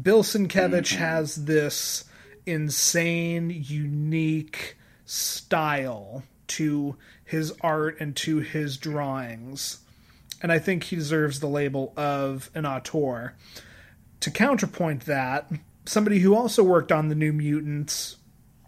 [0.00, 0.98] Bill Sienkiewicz hmm.
[0.98, 2.04] has this
[2.46, 4.76] insane, unique
[5.06, 9.78] style to his art and to his drawings.
[10.42, 13.34] And I think he deserves the label of an auteur.
[14.20, 15.50] To counterpoint that,
[15.86, 18.16] somebody who also worked on the New Mutants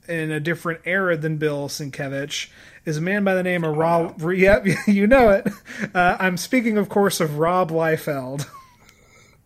[0.09, 2.49] in a different era than Bill Sienkiewicz
[2.85, 4.21] is a man by the name of Rob.
[4.33, 5.49] Yep, you know it.
[5.95, 8.47] Uh, I'm speaking, of course, of Rob Liefeld.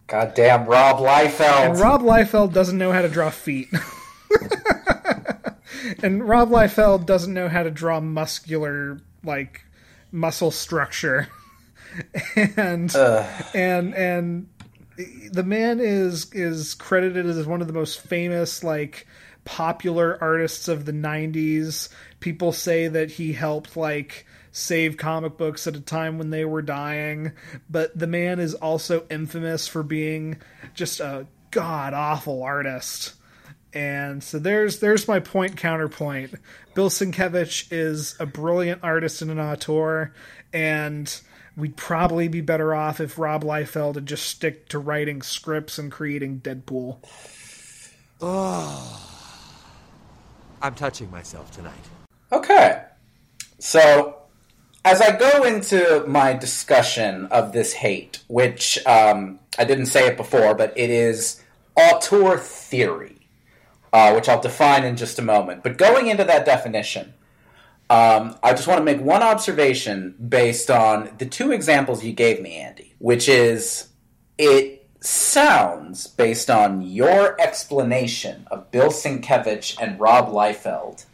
[0.06, 1.70] Goddamn Rob Liefeld.
[1.70, 3.68] And Rob Liefeld doesn't know how to draw feet.
[6.02, 9.64] and Rob Liefeld doesn't know how to draw muscular, like,
[10.12, 11.28] muscle structure.
[12.56, 12.94] and
[13.54, 14.48] and and
[15.32, 19.06] the man is is credited as one of the most famous like
[19.44, 21.88] popular artists of the 90s
[22.20, 26.62] people say that he helped like save comic books at a time when they were
[26.62, 27.32] dying.
[27.68, 30.36] But the man is also infamous for being
[30.74, 33.14] just a god awful artist
[33.72, 36.34] and so there's there's my point counterpoint
[36.74, 40.12] bill sienkiewicz is a brilliant artist and an auteur
[40.52, 41.20] and
[41.56, 45.92] we'd probably be better off if Rob Liefeld had just stick to writing scripts and
[45.92, 46.98] creating Deadpool.
[48.20, 49.06] Oh,
[50.62, 51.72] I'm touching myself tonight.
[52.32, 52.82] Okay.
[53.58, 54.16] So,
[54.84, 60.16] as I go into my discussion of this hate, which um, I didn't say it
[60.16, 61.42] before, but it is
[61.76, 63.19] auteur theory,
[63.92, 65.62] uh, which I'll define in just a moment.
[65.62, 67.14] But going into that definition,
[67.88, 72.40] um, I just want to make one observation based on the two examples you gave
[72.40, 73.88] me, Andy, which is
[74.38, 81.04] it sounds, based on your explanation of Bill Sienkiewicz and Rob Liefeld,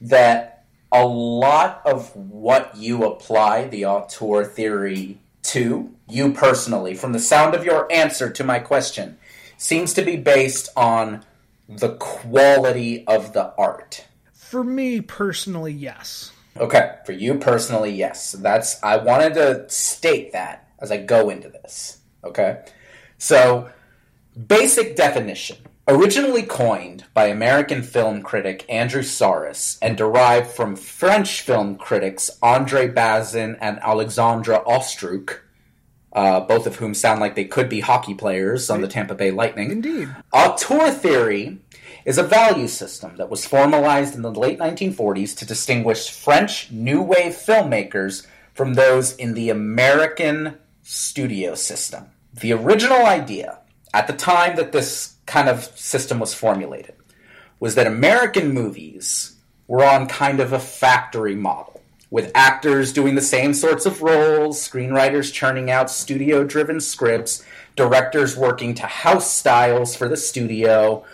[0.00, 7.18] that a lot of what you apply the auteur theory to, you personally, from the
[7.18, 9.18] sound of your answer to my question,
[9.56, 11.24] seems to be based on
[11.68, 14.04] the quality of the art.
[14.32, 16.32] For me personally, yes.
[16.56, 18.32] Okay, for you personally, yes.
[18.32, 21.98] That's I wanted to state that as I go into this.
[22.22, 22.64] Okay?
[23.18, 23.70] So,
[24.46, 25.56] basic definition.
[25.86, 32.88] Originally coined by American film critic Andrew Sarris and derived from French film critics Andre
[32.88, 35.40] Bazin and Alexandre Astruc,
[36.14, 39.30] uh, both of whom sound like they could be hockey players on the Tampa Bay
[39.30, 39.70] Lightning.
[39.70, 40.14] Indeed.
[40.32, 41.58] Auteur theory
[42.04, 47.02] is a value system that was formalized in the late 1940s to distinguish French New
[47.02, 52.06] Wave filmmakers from those in the American studio system.
[52.34, 53.58] The original idea,
[53.92, 56.94] at the time that this kind of system was formulated,
[57.58, 59.36] was that American movies
[59.66, 61.73] were on kind of a factory model,
[62.14, 67.44] with actors doing the same sorts of roles, screenwriters churning out studio driven scripts,
[67.74, 71.04] directors working to house styles for the studio,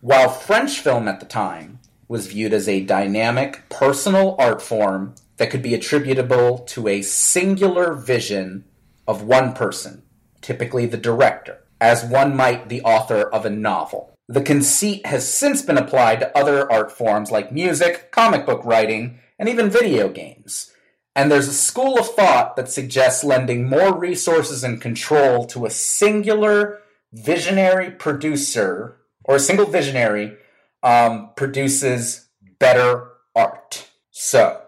[0.00, 1.78] while French film at the time
[2.08, 7.94] was viewed as a dynamic, personal art form that could be attributable to a singular
[7.94, 8.64] vision
[9.06, 10.02] of one person,
[10.40, 14.16] typically the director, as one might the author of a novel.
[14.26, 19.19] The conceit has since been applied to other art forms like music, comic book writing,
[19.40, 20.70] and even video games.
[21.16, 25.70] And there's a school of thought that suggests lending more resources and control to a
[25.70, 26.80] singular
[27.12, 30.36] visionary producer or a single visionary
[30.82, 32.28] um, produces
[32.60, 33.88] better art.
[34.10, 34.60] So,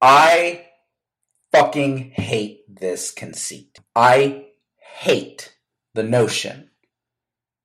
[0.00, 0.66] I
[1.52, 3.78] fucking hate this conceit.
[3.94, 4.46] I
[4.76, 5.54] hate
[5.94, 6.70] the notion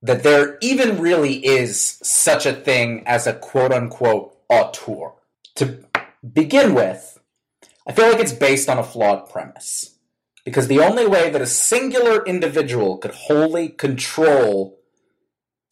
[0.02, 5.15] that there even really is such a thing as a quote unquote auteur.
[5.56, 5.84] To
[6.32, 7.18] begin with,
[7.86, 9.98] I feel like it's based on a flawed premise.
[10.44, 14.78] Because the only way that a singular individual could wholly control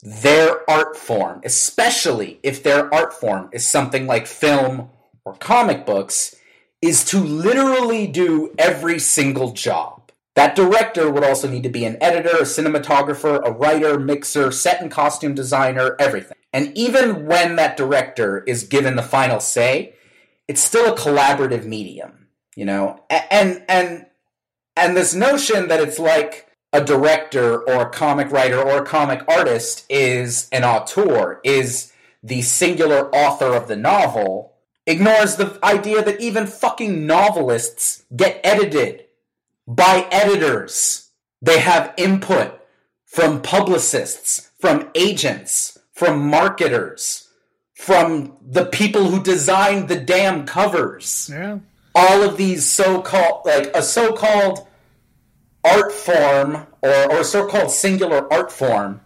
[0.01, 4.89] their art form, especially if their art form is something like film
[5.23, 6.35] or comic books,
[6.81, 10.11] is to literally do every single job.
[10.35, 14.81] That director would also need to be an editor, a cinematographer, a writer, mixer, set
[14.81, 16.37] and costume designer, everything.
[16.55, 19.93] And even when that director is given the final say,
[20.47, 23.03] it's still a collaborative medium, you know?
[23.09, 24.05] And and
[24.77, 29.21] and this notion that it's like a director or a comic writer or a comic
[29.27, 31.91] artist is an auteur, is
[32.23, 34.53] the singular author of the novel,
[34.87, 39.03] ignores the idea that even fucking novelists get edited
[39.67, 41.09] by editors.
[41.41, 42.61] They have input
[43.03, 47.29] from publicists, from agents, from marketers,
[47.73, 51.29] from the people who designed the damn covers.
[51.31, 51.59] Yeah.
[51.95, 54.67] All of these so-called like a so-called
[55.63, 59.01] art form or, or so-called singular art form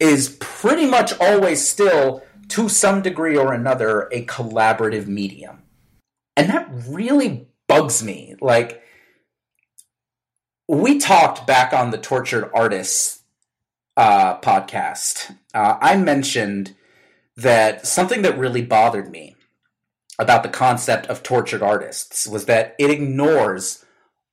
[0.00, 5.62] is pretty much always still to some degree or another a collaborative medium.
[6.36, 8.34] And that really bugs me.
[8.40, 8.82] Like
[10.66, 13.20] we talked back on the Tortured Artists
[13.96, 15.36] uh, podcast.
[15.52, 16.74] Uh, I mentioned
[17.36, 19.36] that something that really bothered me
[20.18, 23.84] about the concept of tortured artists was that it ignores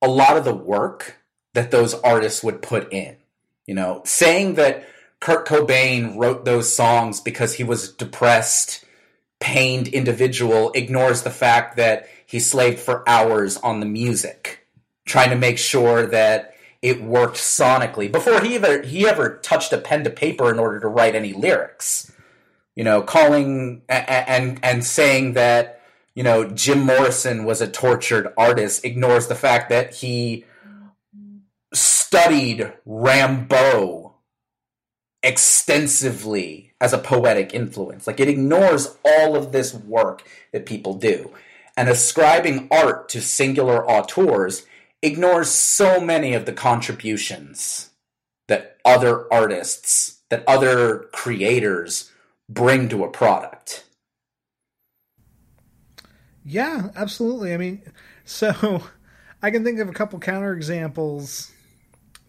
[0.02, 1.18] a lot of the work
[1.54, 3.18] that those artists would put in.
[3.66, 4.86] You know, saying that
[5.20, 8.84] Kurt Cobain wrote those songs because he was depressed,
[9.40, 14.68] pained individual ignores the fact that he slaved for hours on the music,
[15.06, 16.51] trying to make sure that
[16.82, 20.80] it worked sonically before he ever he ever touched a pen to paper in order
[20.80, 22.12] to write any lyrics.
[22.76, 25.82] You know, calling and and, saying that
[26.16, 30.46] you know Jim Morrison was a tortured artist ignores the fact that he
[31.74, 34.14] studied Rimbaud
[35.24, 38.08] extensively as a poetic influence.
[38.08, 41.32] Like it ignores all of this work that people do.
[41.78, 44.66] And ascribing art to singular auteurs
[45.02, 47.90] ignores so many of the contributions
[48.48, 52.12] that other artists, that other creators
[52.50, 53.86] bring to a product.
[56.44, 57.54] Yeah, absolutely.
[57.54, 57.82] I mean,
[58.26, 58.84] so
[59.42, 61.52] I can think of a couple counterexamples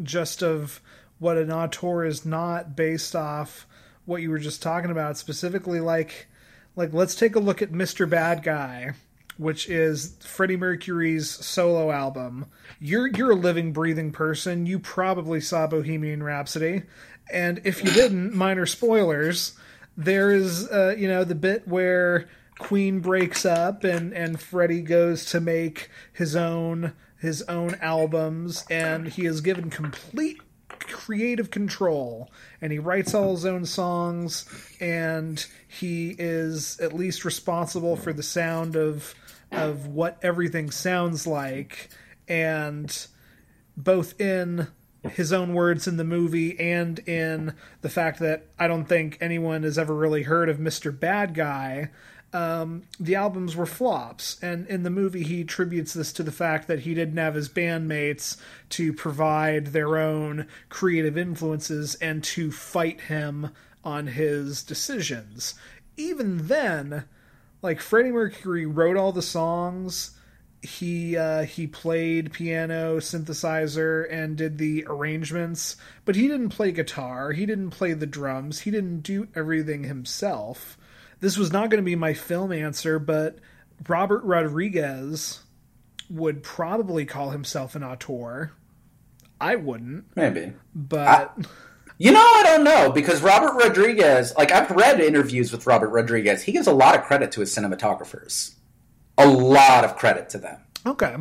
[0.02, 0.80] just of
[1.18, 3.66] what an auteur is not based off
[4.04, 6.26] what you were just talking about specifically like
[6.74, 8.08] like let's take a look at Mr.
[8.08, 8.94] Bad Guy
[9.38, 12.46] which is Freddie Mercury's solo album.
[12.78, 14.66] You're you're a living breathing person.
[14.66, 16.82] You probably saw Bohemian Rhapsody
[17.30, 19.56] and if you didn't, minor spoilers,
[19.96, 22.28] there is uh, you know the bit where
[22.58, 29.08] Queen breaks up and and Freddie goes to make his own his own albums and
[29.08, 32.30] he is given complete creative control
[32.60, 34.44] and he writes all his own songs
[34.80, 39.14] and he is at least responsible for the sound of
[39.52, 41.90] of what everything sounds like
[42.28, 43.06] and
[43.76, 44.68] both in
[45.10, 49.62] his own words in the movie and in the fact that I don't think anyone
[49.64, 50.98] has ever really heard of Mr.
[50.98, 51.90] Bad Guy
[52.32, 54.42] um, the albums were flops.
[54.42, 57.48] And in the movie, he attributes this to the fact that he didn't have his
[57.48, 58.36] bandmates
[58.70, 63.50] to provide their own creative influences and to fight him
[63.84, 65.54] on his decisions.
[65.96, 67.04] Even then,
[67.62, 70.18] like Freddie Mercury wrote all the songs.
[70.60, 77.32] He uh, he played piano, synthesizer, and did the arrangements, but he didn't play guitar.
[77.32, 78.60] He didn't play the drums.
[78.60, 80.76] He didn't do everything himself
[81.22, 83.38] this was not going to be my film answer, but
[83.88, 85.40] Robert Rodriguez
[86.10, 88.50] would probably call himself an auteur.
[89.40, 90.04] I wouldn't.
[90.16, 90.52] Maybe.
[90.74, 91.32] But.
[91.38, 91.42] I,
[92.02, 96.42] you know, I don't know because Robert Rodriguez, like I've read interviews with Robert Rodriguez,
[96.42, 98.56] he gives a lot of credit to his cinematographers.
[99.18, 100.58] A lot of credit to them.
[100.84, 101.14] Okay.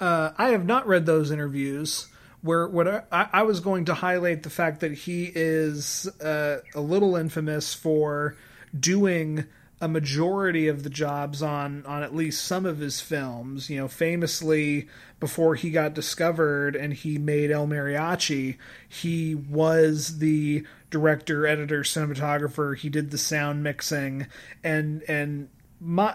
[0.00, 2.08] Uh, I have not read those interviews
[2.40, 6.80] where what I, I, was going to highlight the fact that he is uh, a
[6.80, 8.36] little infamous for
[8.76, 9.44] doing
[9.82, 13.68] a majority of the jobs on on at least some of his films.
[13.68, 18.56] You know, famously before he got discovered and he made El Mariachi,
[18.88, 22.78] he was the director, editor, cinematographer.
[22.78, 24.28] He did the sound mixing
[24.62, 25.48] and and
[25.80, 26.14] my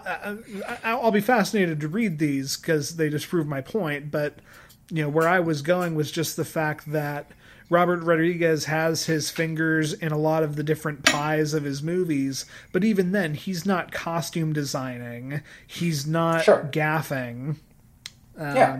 [0.82, 4.10] I'll be fascinated to read these because they just prove my point.
[4.10, 4.38] But
[4.90, 7.30] you know, where I was going was just the fact that
[7.70, 12.46] Robert Rodriguez has his fingers in a lot of the different pies of his movies,
[12.72, 15.42] but even then, he's not costume designing.
[15.66, 16.68] He's not Sure.
[16.72, 17.56] gaffing.
[18.38, 18.78] Um, Yeah.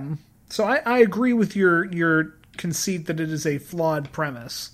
[0.51, 4.71] So I, I agree with your your conceit that it is a flawed premise.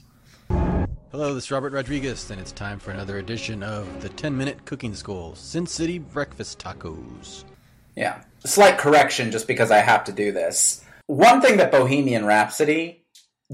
[1.10, 4.64] Hello, this is Robert Rodriguez, and it's time for another edition of the 10 Minute
[4.64, 7.44] Cooking School Sin City Breakfast Tacos.
[7.96, 8.22] Yeah.
[8.44, 10.84] Slight correction just because I have to do this.
[11.06, 13.03] One thing that Bohemian Rhapsody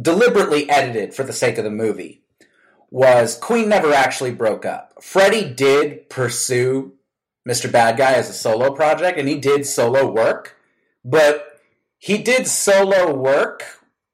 [0.01, 2.23] deliberately edited for the sake of the movie
[2.91, 5.03] was Queen never actually broke up.
[5.03, 6.93] Freddie did pursue
[7.49, 7.71] Mr.
[7.71, 10.57] Bad Guy as a solo project, and he did solo work,
[11.05, 11.61] but
[11.99, 13.65] he did solo work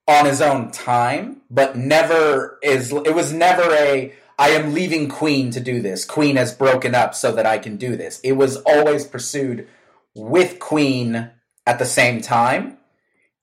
[0.06, 2.92] on his own time, but never is.
[2.92, 4.14] It was never a.
[4.38, 6.04] I am leaving Queen to do this.
[6.04, 8.20] Queen has broken up so that I can do this.
[8.20, 9.66] It was always pursued
[10.14, 11.30] with Queen
[11.66, 12.76] at the same time.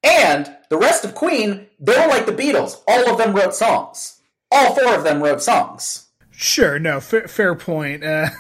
[0.03, 2.81] And the rest of Queen, they were like the Beatles.
[2.87, 4.19] All of them wrote songs.
[4.51, 6.07] All four of them wrote songs.
[6.31, 8.03] Sure, no, fair, fair point.
[8.03, 8.29] Uh,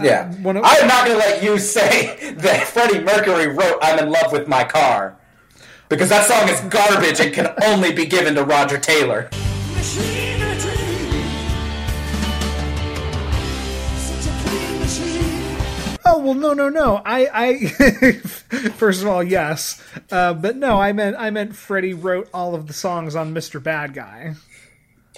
[0.00, 0.32] Yeah.
[0.42, 4.10] one of- I'm not going to let you say that Freddie Mercury wrote I'm in
[4.10, 5.16] love with my car.
[5.88, 9.28] Because that song is garbage and can only be given to Roger Taylor.
[16.04, 17.02] Oh well, no, no, no.
[17.04, 18.12] I, I
[18.76, 22.66] first of all, yes, uh, but no, I meant, I meant Freddie wrote all of
[22.66, 23.62] the songs on Mr.
[23.62, 24.34] Bad Guy.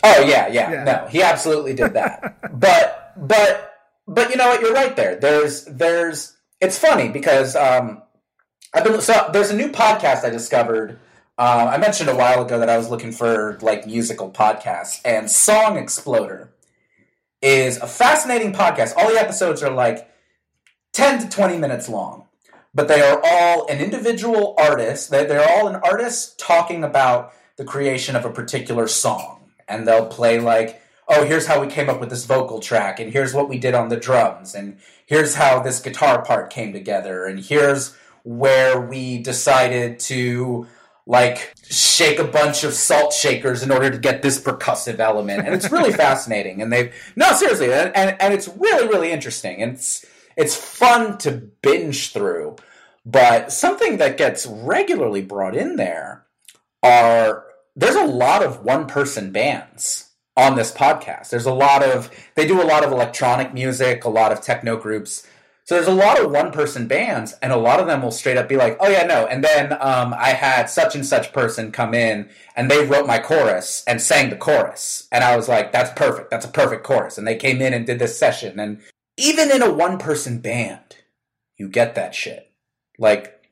[0.02, 0.84] Oh yeah, yeah, Yeah.
[0.84, 2.38] no, he absolutely did that.
[2.60, 3.72] but but
[4.08, 4.60] but you know what?
[4.60, 5.16] You're right there.
[5.16, 8.02] There's there's it's funny because um,
[8.74, 10.98] I've been so there's a new podcast I discovered.
[11.38, 15.30] Uh, I mentioned a while ago that I was looking for like musical podcasts, and
[15.30, 16.52] Song Exploder
[17.40, 18.94] is a fascinating podcast.
[18.96, 20.08] All the episodes are like
[20.92, 22.26] ten to twenty minutes long,
[22.74, 25.10] but they are all an individual artist.
[25.10, 30.06] They, they're all an artist talking about the creation of a particular song, and they'll
[30.06, 33.48] play like, "Oh, here's how we came up with this vocal track, and here's what
[33.48, 37.94] we did on the drums, and here's how this guitar part came together, and here's
[38.22, 40.66] where we decided to."
[41.06, 45.54] like shake a bunch of salt shakers in order to get this percussive element and
[45.54, 49.72] it's really fascinating and they've no seriously and, and, and it's really really interesting and
[49.72, 50.06] it's
[50.36, 52.56] it's fun to binge through
[53.04, 56.24] but something that gets regularly brought in there
[56.82, 62.10] are there's a lot of one person bands on this podcast there's a lot of
[62.34, 65.26] they do a lot of electronic music a lot of techno groups
[65.64, 68.36] so there's a lot of one person bands, and a lot of them will straight
[68.36, 71.70] up be like, "Oh yeah, no." And then um, I had such and such person
[71.70, 75.70] come in, and they wrote my chorus and sang the chorus, and I was like,
[75.70, 76.30] "That's perfect.
[76.30, 78.80] That's a perfect chorus." And they came in and did this session, and
[79.16, 80.96] even in a one person band,
[81.56, 82.50] you get that shit.
[82.98, 83.42] Like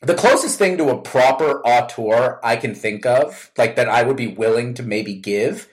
[0.00, 4.16] the closest thing to a proper auteur I can think of, like that I would
[4.16, 5.68] be willing to maybe give,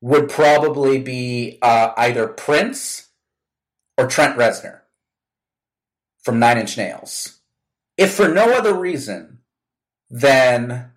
[0.00, 3.08] would probably be uh, either Prince
[3.98, 4.80] or Trent Reznor
[6.22, 7.40] from Nine Inch Nails.
[7.96, 9.40] If for no other reason
[10.08, 10.90] than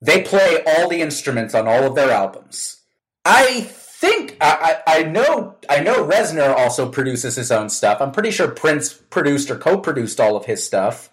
[0.00, 2.82] they play all the instruments on all of their albums.
[3.24, 8.00] I think I, I, I know I know Reznor also produces his own stuff.
[8.00, 11.10] I'm pretty sure Prince produced or co-produced all of his stuff.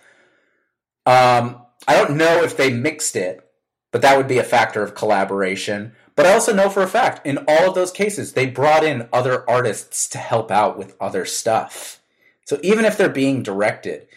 [1.07, 3.43] Um, I don't know if they mixed it,
[3.91, 5.93] but that would be a factor of collaboration.
[6.15, 9.09] But I also know for a fact, in all of those cases, they brought in
[9.11, 11.99] other artists to help out with other stuff.
[12.45, 14.07] So even if they're being directed,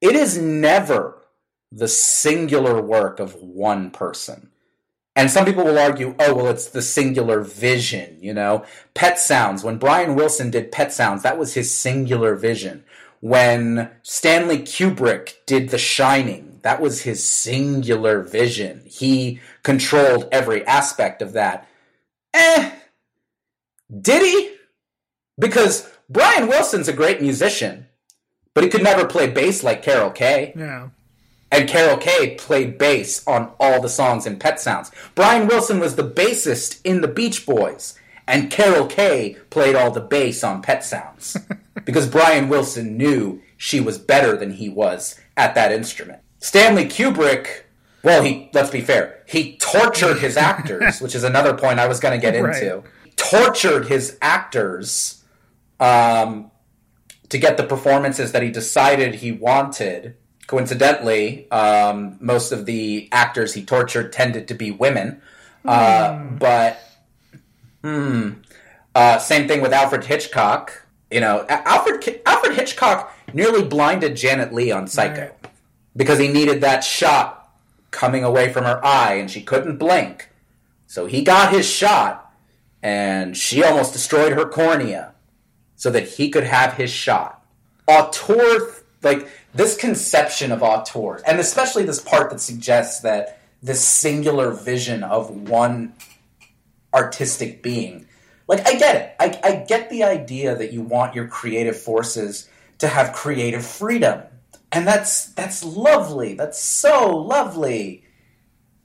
[0.00, 1.22] it is never
[1.70, 4.49] the singular work of one person.
[5.20, 8.64] And some people will argue, oh, well, it's the singular vision, you know?
[8.94, 12.84] Pet Sounds, when Brian Wilson did Pet Sounds, that was his singular vision.
[13.20, 18.80] When Stanley Kubrick did The Shining, that was his singular vision.
[18.86, 21.68] He controlled every aspect of that.
[22.32, 22.72] Eh,
[24.00, 24.54] did he?
[25.38, 27.88] Because Brian Wilson's a great musician,
[28.54, 30.54] but he could never play bass like Carol Kaye.
[30.56, 30.88] Yeah.
[31.52, 34.90] And Carol Kaye played bass on all the songs in Pet Sounds.
[35.14, 37.98] Brian Wilson was the bassist in the Beach Boys,
[38.28, 41.36] and Carol Kaye played all the bass on Pet Sounds.
[41.84, 46.20] because Brian Wilson knew she was better than he was at that instrument.
[46.38, 47.62] Stanley Kubrick,
[48.04, 51.98] well, he let's be fair, he tortured his actors, which is another point I was
[52.00, 52.62] going to get Right.
[52.62, 52.84] into.
[53.16, 55.22] Tortured his actors
[55.80, 56.50] um,
[57.28, 60.16] to get the performances that he decided he wanted.
[60.50, 65.22] Coincidentally, um, most of the actors he tortured tended to be women.
[65.64, 66.82] Uh, but
[67.84, 68.30] hmm,
[68.92, 70.86] uh, same thing with Alfred Hitchcock.
[71.08, 75.52] You know, Alfred Alfred Hitchcock nearly blinded Janet Leigh on Psycho Right.
[75.94, 77.48] because he needed that shot
[77.92, 80.30] coming away from her eye, and she couldn't blink.
[80.88, 82.34] So he got his shot,
[82.82, 85.12] and she almost destroyed her cornea
[85.76, 87.40] so that he could have his shot.
[87.86, 88.72] Auteur,
[89.04, 95.02] like this conception of auteurs, and especially this part that suggests that this singular vision
[95.02, 95.94] of one
[96.94, 98.06] artistic being.
[98.46, 99.14] Like, I get it.
[99.20, 102.48] I, I get the idea that you want your creative forces
[102.78, 104.22] to have creative freedom.
[104.72, 106.34] And that's that's lovely.
[106.34, 108.04] That's so lovely.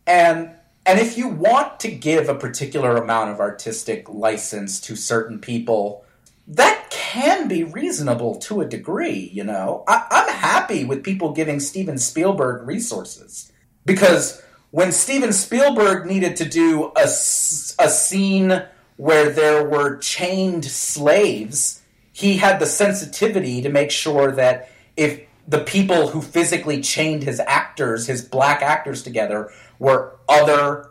[0.08, 0.52] And
[0.86, 6.05] and if you want to give a particular amount of artistic license to certain people,
[6.48, 9.84] that can be reasonable to a degree, you know.
[9.88, 13.52] I, I'm happy with people giving Steven Spielberg resources.
[13.86, 14.42] Because
[14.72, 18.64] when Steven Spielberg needed to do a, a scene
[18.98, 21.82] where there were chained slaves,
[22.12, 27.40] he had the sensitivity to make sure that if the people who physically chained his
[27.40, 30.90] actors, his black actors together, were other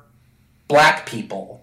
[0.69, 1.54] black people,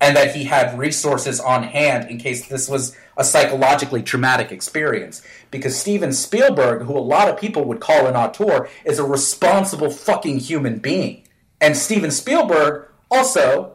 [0.00, 5.22] and that he had resources on hand in case this was a psychologically traumatic experience.
[5.50, 9.90] Because Steven Spielberg, who a lot of people would call an auteur, is a responsible
[9.90, 11.26] fucking human being.
[11.60, 13.72] And Steven Spielberg also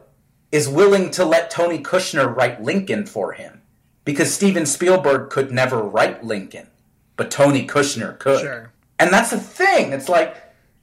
[0.52, 3.62] is willing to let Tony Kushner write Lincoln for him.
[4.04, 6.66] Because Steven Spielberg could never write Lincoln,
[7.16, 8.40] but Tony Kushner could.
[8.40, 8.72] Sure.
[8.98, 9.92] And that's the thing.
[9.92, 10.36] It's like,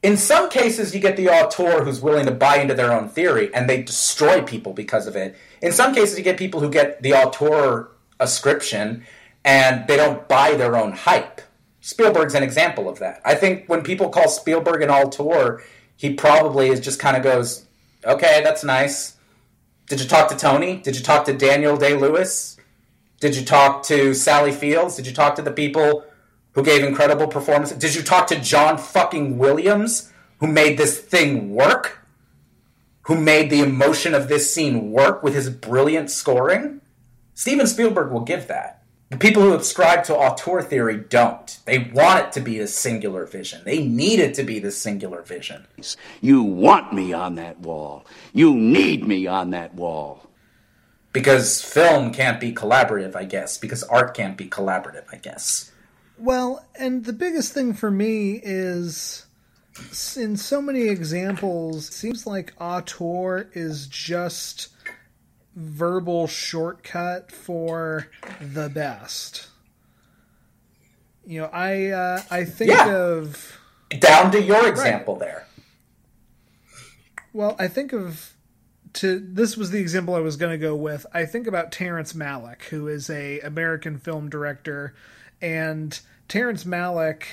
[0.08, 3.53] in some cases, you get the auteur who's willing to buy into their own theory
[3.53, 5.36] and they destroy people because of it.
[5.62, 9.03] In some cases, you get people who get the auteur ascription
[9.43, 11.41] and they don't buy their own hype.
[11.82, 13.22] Spielberg's an example of that.
[13.26, 15.62] I think when people call Spielberg an auteur,
[15.97, 17.66] he probably is just kind of goes,
[18.05, 19.18] okay, that's nice.
[19.88, 20.78] Did you talk to Tony?
[20.78, 22.55] Did you talk to Daniel Day Lewis?
[23.20, 24.95] Did you talk to Sally Fields?
[24.95, 26.05] Did you talk to the people
[26.58, 27.78] who gave incredible performances?
[27.78, 31.99] Did you talk to John fucking Williams, who made this thing work?
[33.03, 36.82] Who made the emotion of this scene work with his brilliant scoring?
[37.36, 38.82] Steven Spielberg will give that.
[39.12, 41.60] The people who subscribe to auteur theory don't.
[41.66, 43.62] They want it to be a singular vision.
[43.64, 45.68] They need it to be the singular vision.
[46.22, 48.03] You want me on that wall.
[48.34, 50.28] You need me on that wall.
[51.14, 53.60] Because film can't be collaborative, I guess.
[53.60, 55.72] Because art can't be collaborative, I guess.
[56.18, 59.26] Well, and the biggest thing for me is
[60.15, 64.70] in so many examples, it seems like auteur is just
[65.55, 68.07] verbal shortcut for
[68.41, 69.47] the best.
[71.26, 72.95] You know, I uh, I think Yeah.
[72.95, 73.59] of
[73.99, 75.45] Down to your example there.
[77.34, 78.34] well, I think of
[78.93, 81.05] to this was the example I was going to go with.
[81.13, 84.95] I think about Terrence Malick, who is a American film director,
[85.42, 87.24] and Terrence Malick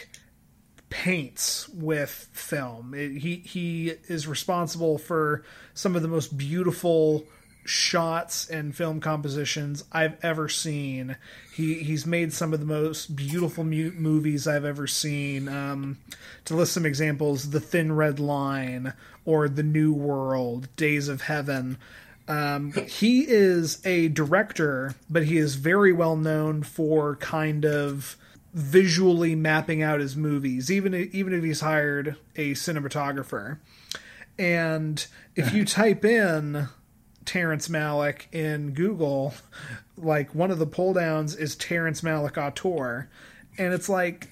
[0.91, 2.95] paints with film.
[2.95, 5.43] It- he he is responsible for
[5.75, 7.25] some of the most beautiful
[7.67, 11.17] shots and film compositions I've ever seen.
[11.55, 15.49] He he's made some of the most beautiful mu- movies I've ever seen.
[15.49, 15.99] Um,
[16.45, 18.93] to list some examples, The Thin Red Line
[19.25, 21.79] or The New World, Days of Heaven.
[22.27, 28.17] Um, he is a director, but he is very well known for kind of
[28.55, 33.59] visually mapping out his movies, even even if he's hired a cinematographer.
[34.39, 35.05] And
[35.37, 36.69] if you type in
[37.25, 39.35] Terrence Malick in Google,
[39.97, 43.09] like one of the pull downs is Terrence Malick auteur,
[43.59, 44.29] and it's like,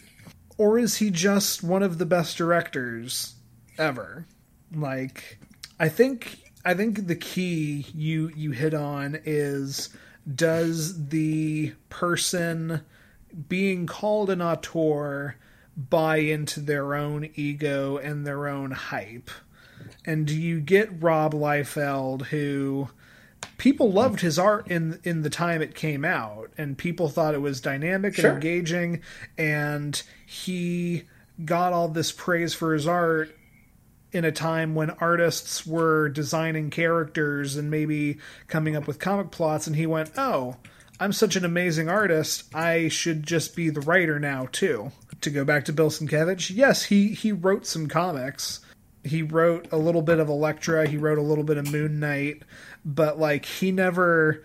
[0.57, 3.35] or is he just one of the best directors
[3.79, 4.27] ever?
[4.75, 5.39] Like,
[5.79, 9.89] I think I think the key you you hit on is
[10.33, 12.83] does the person
[13.49, 15.37] being called an auteur
[15.77, 19.31] buy into their own ego and their own hype?
[20.05, 22.89] And do you get Rob Liefeld, who
[23.59, 27.41] people loved his art in in the time it came out, and people thought it
[27.41, 28.31] was dynamic Sure.
[28.31, 29.01] and engaging,
[29.37, 31.05] and he
[31.45, 33.35] got all this praise for his art
[34.13, 39.67] in a time when artists were designing characters and maybe coming up with comic plots,
[39.67, 40.57] and he went, "Oh,
[41.01, 42.45] I'm such an amazing artist.
[42.55, 46.85] I should just be the writer now too." To go back to Bill Sienkiewicz, yes,
[46.85, 48.61] he he wrote some comics.
[49.05, 50.89] He wrote a little bit of Elektra.
[50.89, 52.43] He wrote a little bit of Moon Knight,
[52.85, 54.43] but like he never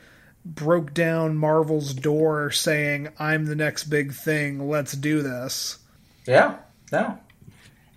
[0.55, 5.77] broke down Marvel's door saying, I'm the next big thing, let's do this.
[6.25, 6.57] Yeah,
[6.91, 7.19] no.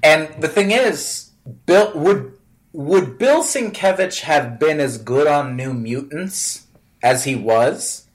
[0.03, 1.30] And the thing is,
[1.67, 2.33] Bill would
[2.73, 6.67] would Bill Sienkiewicz have been as good on New Mutants
[7.03, 8.07] as he was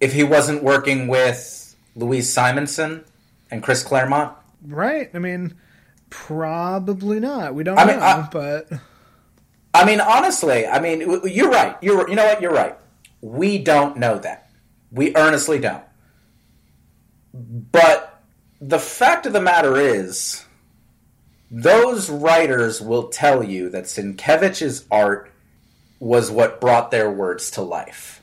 [0.00, 3.04] if he wasn't working with Louise Simonson
[3.50, 4.36] and Chris Claremont?
[4.66, 5.10] Right.
[5.14, 5.54] I mean,
[6.10, 7.54] probably not.
[7.54, 8.68] We don't I mean, know, I- but
[9.72, 11.76] I mean, honestly, I mean, you're right.
[11.82, 12.40] You're, you know what?
[12.40, 12.76] You're right.
[13.20, 14.50] We don't know that.
[14.90, 15.82] We earnestly don't.
[17.32, 18.22] But
[18.60, 20.43] the fact of the matter is,
[21.56, 25.30] those writers will tell you that Sienkiewicz's art
[26.00, 28.20] was what brought their words to life.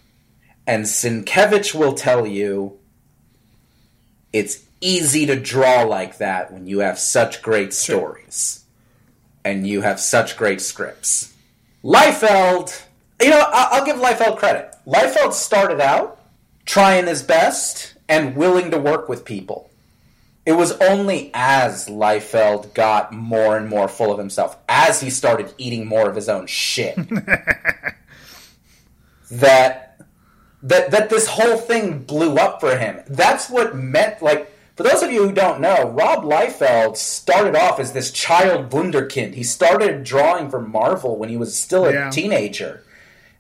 [0.68, 2.78] And Sienkiewicz will tell you
[4.34, 8.66] it's easy to draw like that when you have such great stories
[9.46, 11.34] and you have such great scripts.
[11.86, 12.84] Liefeld,
[13.22, 14.76] you know, I'll give Liefeld credit.
[14.86, 16.20] Liefeld started out
[16.66, 19.71] trying his best and willing to work with people.
[20.46, 25.54] It was only as Liefeld got more and more full of himself, as he started
[25.58, 26.96] eating more of his own shit,
[29.32, 30.00] that
[30.64, 33.02] that that this whole thing blew up for him.
[33.08, 37.80] That's what meant like for those of you who don't know, Rob Liefeld started off
[37.80, 39.36] as this child wunderkind.
[39.36, 42.10] He started drawing for Marvel when he was still a Yeah.
[42.10, 42.84] teenager.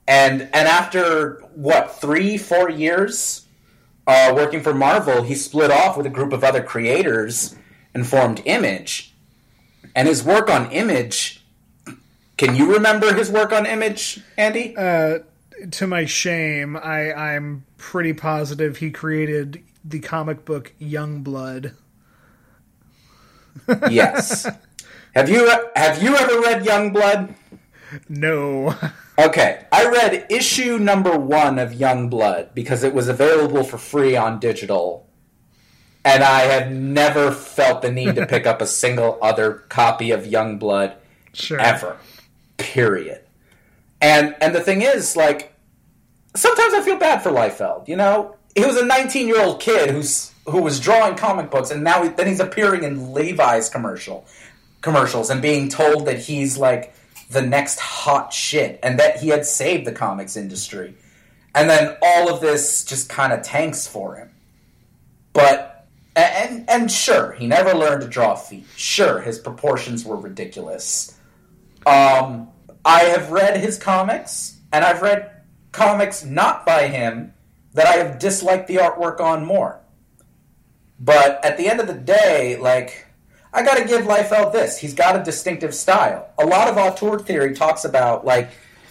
[0.07, 3.41] And and after what, 3 4 years
[4.07, 7.55] uh, working for Marvel, he split off with a group of other creators
[7.93, 9.13] and formed Image.
[9.95, 11.43] And his work on Image,
[12.37, 14.75] can you remember his work on Image, Andy?
[14.75, 15.19] uh,
[15.69, 21.75] to my shame, I, I'm pretty positive he created the comic book Youngblood.
[23.89, 24.47] yes.
[25.13, 27.35] Have you have you ever read Youngblood?
[28.09, 28.75] No.
[29.21, 34.39] Okay, I read issue number one of Youngblood because it was available for free on
[34.39, 35.07] digital,
[36.03, 40.21] and I have never felt the need to pick up a single other copy of
[40.21, 40.95] Youngblood
[41.33, 41.59] Sure.
[41.59, 41.97] ever.
[42.57, 43.21] Period.
[44.01, 45.53] And and the thing is, like,
[46.35, 47.87] sometimes I feel bad for Liefeld.
[47.87, 51.69] You know, he was a 19 year old kid who's who was drawing comic books,
[51.69, 54.25] and now he, then he's appearing in Levi's commercial
[54.81, 56.95] commercials and being told that he's like
[57.31, 60.95] the next hot shit and that he had saved the comics industry.
[61.55, 64.31] And then all of this just kind of tanks for him.
[65.33, 68.65] But and and sure, he never learned to draw feet.
[68.75, 71.17] Sure, his proportions were ridiculous.
[71.85, 72.49] Um,
[72.83, 75.31] I have read his comics, and I've read
[75.71, 77.33] comics not by him
[77.73, 79.79] that I have disliked the artwork on more.
[80.99, 83.07] But at the end of the day, like
[83.53, 84.77] I got to give Liefeld this.
[84.77, 86.29] He's got a distinctive style.
[86.39, 88.49] A lot of auteur theory talks about like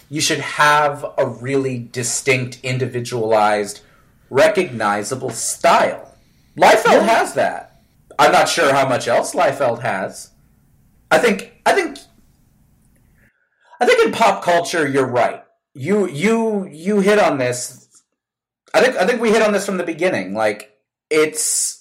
[0.09, 3.81] you should have a really distinct, individualized,
[4.29, 6.13] recognizable style.
[6.57, 7.81] Liefeld has that.
[8.19, 10.31] I'm not sure how much else Liefeld has.
[11.09, 11.97] I think I think
[13.79, 15.43] I think in pop culture you're right.
[15.73, 17.87] You you you hit on this.
[18.73, 20.33] I think I think we hit on this from the beginning.
[20.33, 20.77] Like
[21.09, 21.80] it's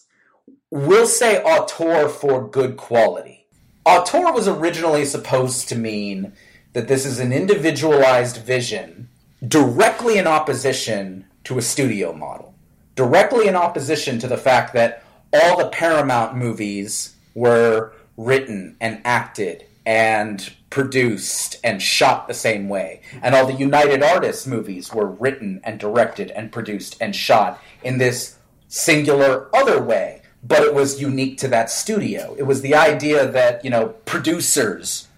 [0.70, 3.46] we'll say auteur for good quality.
[3.84, 6.32] Auteur was originally supposed to mean
[6.72, 9.08] that this is an individualized vision
[9.46, 12.54] directly in opposition to a studio model,
[12.94, 15.02] directly in opposition to the fact that
[15.32, 23.00] all the Paramount movies were written and acted and produced and shot the same way.
[23.22, 27.98] And all the United Artists movies were written and directed and produced and shot in
[27.98, 28.36] this
[28.68, 30.19] singular other way.
[30.42, 32.34] But it was unique to that studio.
[32.38, 35.08] It was the idea that, you know, producers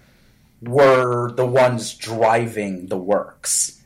[0.61, 3.81] were the ones driving the works.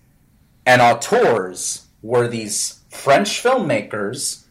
[0.66, 4.46] And auteurs were these French filmmakers,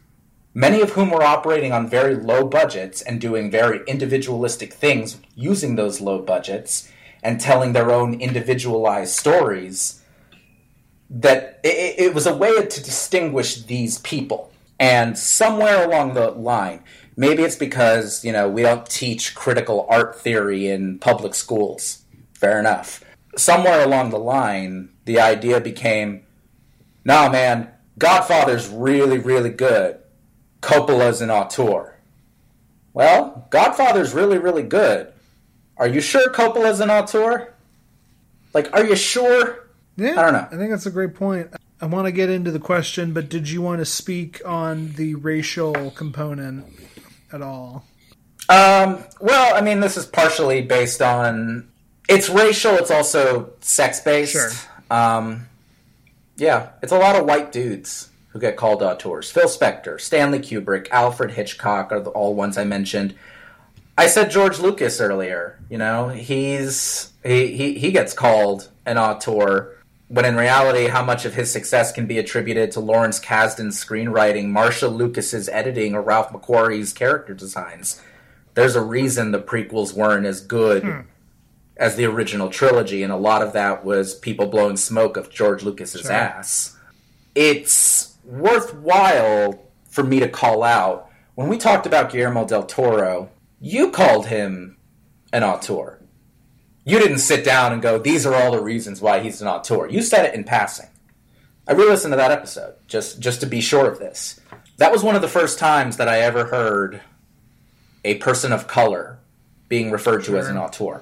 [0.55, 5.77] many of whom were operating on very low budgets and doing very individualistic things using
[5.77, 6.91] those low budgets
[7.23, 10.03] and telling their own individualized stories.
[11.11, 14.51] That it, it was a way to distinguish these people.
[14.79, 16.83] And somewhere along the line,
[17.17, 22.05] maybe it's because, you know, we don't teach critical art theory in public schools.
[22.35, 23.03] Fair enough.
[23.37, 26.23] Somewhere along the line, the idea became
[27.07, 29.99] nah, man, Godfather's really, really good.
[30.61, 31.95] Coppola's an auteur.
[32.93, 35.13] Well, Godfather's really, really good.
[35.77, 37.55] Are you sure Coppola's an auteur?
[38.53, 39.69] Like, are you sure?
[39.97, 40.49] Yeah, I don't know.
[40.51, 41.49] I think that's a great point.
[41.81, 45.15] I want to get into the question, but did you want to speak on the
[45.17, 46.67] racial component
[47.33, 47.85] at all?
[48.49, 51.69] Um, well, I mean, this is partially based on
[52.09, 52.75] it's racial.
[52.77, 54.33] It's also sex based.
[54.33, 54.51] Sure.
[54.91, 55.47] Um,
[56.37, 59.31] Yeah, it's a lot of white dudes who get called auteurs.
[59.31, 63.15] Phil Spector, Stanley Kubrick, Alfred Hitchcock are the, all ones I mentioned.
[63.99, 65.59] I said George Lucas earlier.
[65.71, 69.75] You know, he's he he, he gets called an auteur
[70.09, 74.49] when in reality, how much of his success can be attributed to Lawrence Kasdan's screenwriting,
[74.49, 78.01] Marcia Lucas's editing, or Ralph McQuarrie's character designs.
[78.55, 81.01] There's a reason the prequels weren't as good Hmm.
[81.77, 85.63] as the original trilogy, and a lot of that was people blowing smoke of George
[85.63, 86.13] Lucas's Sure.
[86.13, 86.77] ass.
[87.35, 93.29] It's worthwhile for me to call out when we talked about Guillermo del Toro.
[93.61, 94.77] You called him
[95.33, 95.96] an auteur.
[96.87, 99.89] You didn't sit down and go, "These are all the reasons why he's an auteur."
[99.89, 100.87] You said it in passing.
[101.69, 104.39] I re-listened to that episode just just to be sure of this.
[104.79, 107.01] That was one of the first times that I ever heard
[108.05, 109.19] a person of color
[109.69, 110.63] being referred to as an Sure.
[110.65, 111.01] auteur.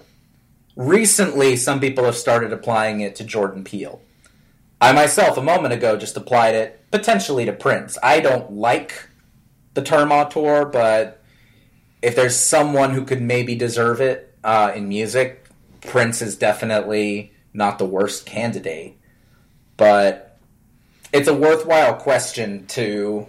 [0.75, 4.01] Recently, some people have started applying it to Jordan Peele.
[4.81, 7.99] I myself, a moment ago, just applied it potentially to Prince.
[8.03, 9.09] I don't like
[9.75, 11.21] the term auteur, but
[12.01, 15.44] if there's someone who could maybe deserve it uh, in music,
[15.87, 18.99] Prince is definitely not the worst candidate.
[19.77, 20.39] But
[21.13, 23.27] it's a worthwhile question to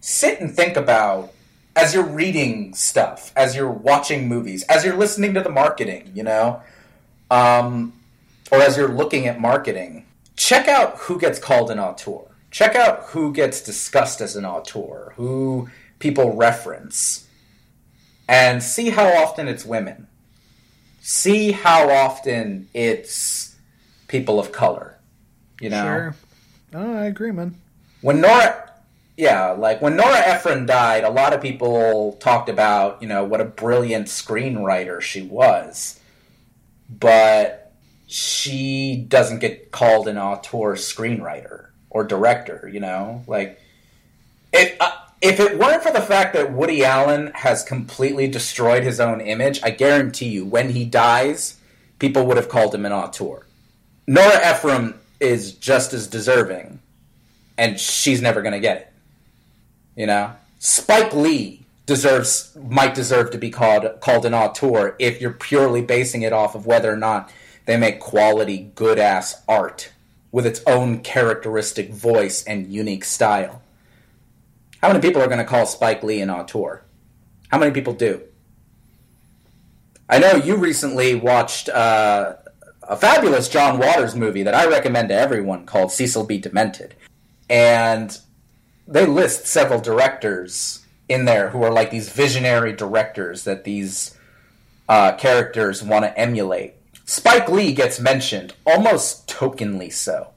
[0.00, 1.32] sit and think about
[1.74, 6.22] as you're reading stuff, as you're watching movies, as you're listening to the marketing, you
[6.22, 6.62] know,
[7.30, 7.94] um,
[8.50, 10.04] or as you're looking at marketing.
[10.36, 12.28] Check out who gets called an auteur.
[12.50, 17.26] Check out who gets discussed as an auteur, who people reference,
[18.28, 20.08] and see how often it's women.
[21.02, 23.56] See how often it's
[24.08, 24.98] people of color.
[25.60, 26.14] You know, Sure.
[26.74, 27.56] Oh, I agree, man.
[28.00, 28.70] when Nora,
[29.16, 33.40] yeah, like when Nora Ephron died, a lot of people talked about, you know, what
[33.40, 35.98] a brilliant screenwriter she was.
[36.88, 37.72] But
[38.06, 43.24] she doesn't get called an auteur screenwriter or director, you know?
[43.26, 43.60] Like,
[44.52, 44.92] if, uh,
[45.22, 49.60] if it weren't for the fact that Woody Allen has completely destroyed his own image,
[49.62, 51.56] I guarantee you, when he dies,
[52.00, 53.46] people would have called him an auteur.
[54.08, 56.80] Nora Ephron is just as deserving,
[57.56, 58.92] and she's never going to get it.
[59.94, 65.32] You know, Spike Lee deserves might deserve to be called called an auteur if you're
[65.32, 67.30] purely basing it off of whether or not
[67.66, 69.92] they make quality, good ass art
[70.32, 73.62] with its own characteristic voice and unique style.
[74.82, 76.82] How many people are going to call Spike Lee an auteur?
[77.50, 78.22] How many people do?
[80.08, 82.34] I know you recently watched uh,
[82.82, 86.38] a fabulous John Waters movie that I recommend to everyone called Cecil B.
[86.38, 86.96] Demented.
[87.48, 88.18] And
[88.88, 94.18] they list several directors in there who are like these visionary directors that these
[94.88, 96.74] uh, characters want to emulate.
[97.04, 100.30] Spike Lee gets mentioned, almost tokenly so,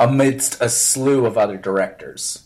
[0.00, 2.44] amidst a slew of other directors.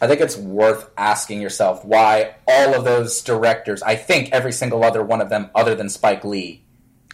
[0.00, 4.84] I think it's worth asking yourself why all of those directors, I think every single
[4.84, 6.62] other one of them, other than Spike Lee,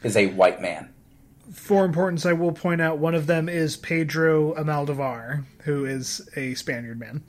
[0.03, 0.93] is a white man.
[1.53, 6.55] For importance, I will point out one of them is Pedro Almodóvar, who is a
[6.55, 7.23] Spaniard man.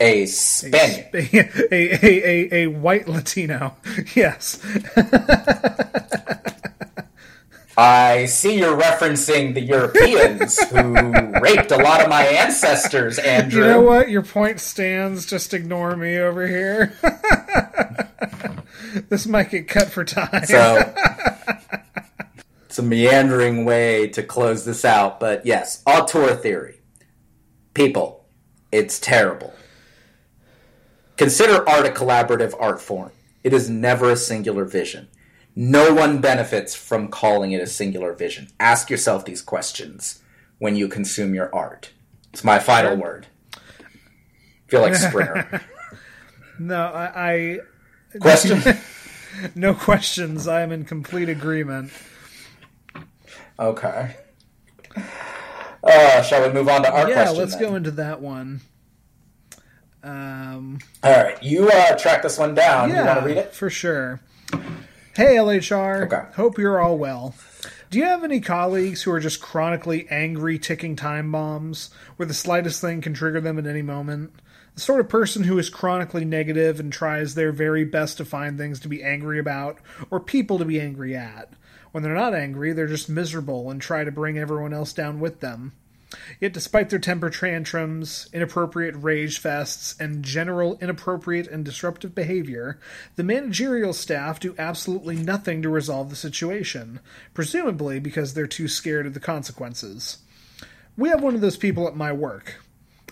[0.00, 1.08] A Spaniard.
[1.14, 1.18] A,
[1.72, 3.76] a, a, a, a white Latino.
[4.14, 4.60] Yes.
[7.78, 10.80] I see you're referencing the Europeans who
[11.40, 13.62] raped a lot of my ancestors, Andrew.
[13.62, 14.08] You know what?
[14.08, 15.24] Your point stands.
[15.24, 16.92] Just ignore me over here.
[19.08, 20.44] this might get cut for time.
[20.46, 20.92] So
[22.66, 26.80] it's a meandering way to close this out, but yes, auteur theory.
[27.74, 28.26] People,
[28.72, 29.54] it's terrible.
[31.16, 33.12] Consider art a collaborative art form.
[33.44, 35.06] It is never a singular vision.
[35.60, 38.46] No one benefits from calling it a singular vision.
[38.60, 40.22] Ask yourself these questions
[40.58, 41.90] when you consume your art.
[42.32, 43.26] It's my final word.
[44.68, 45.62] feel like Springer.
[46.60, 47.58] no, I,
[48.12, 48.62] I Question?
[49.56, 50.46] no questions.
[50.46, 51.90] I am in complete agreement.
[53.58, 54.14] Okay.
[55.82, 57.36] Uh, shall we move on to our yeah, question?
[57.36, 57.68] let's then?
[57.68, 58.60] go into that one.
[60.04, 62.90] Um, All right, you uh, track this one down.
[62.90, 63.52] yeah, You want to read it?
[63.52, 64.20] for sure.
[65.18, 66.06] Hey, LHR.
[66.06, 66.32] Okay.
[66.36, 67.34] Hope you're all well.
[67.90, 72.32] Do you have any colleagues who are just chronically angry, ticking time bombs, where the
[72.32, 74.32] slightest thing can trigger them at any moment?
[74.76, 78.56] The sort of person who is chronically negative and tries their very best to find
[78.56, 81.52] things to be angry about or people to be angry at.
[81.90, 85.40] When they're not angry, they're just miserable and try to bring everyone else down with
[85.40, 85.72] them.
[86.40, 92.78] Yet, despite their temper tantrums, inappropriate rage fests, and general inappropriate and disruptive behavior,
[93.16, 97.00] the managerial staff do absolutely nothing to resolve the situation,
[97.34, 100.18] presumably because they're too scared of the consequences.
[100.96, 102.56] We have one of those people at my work.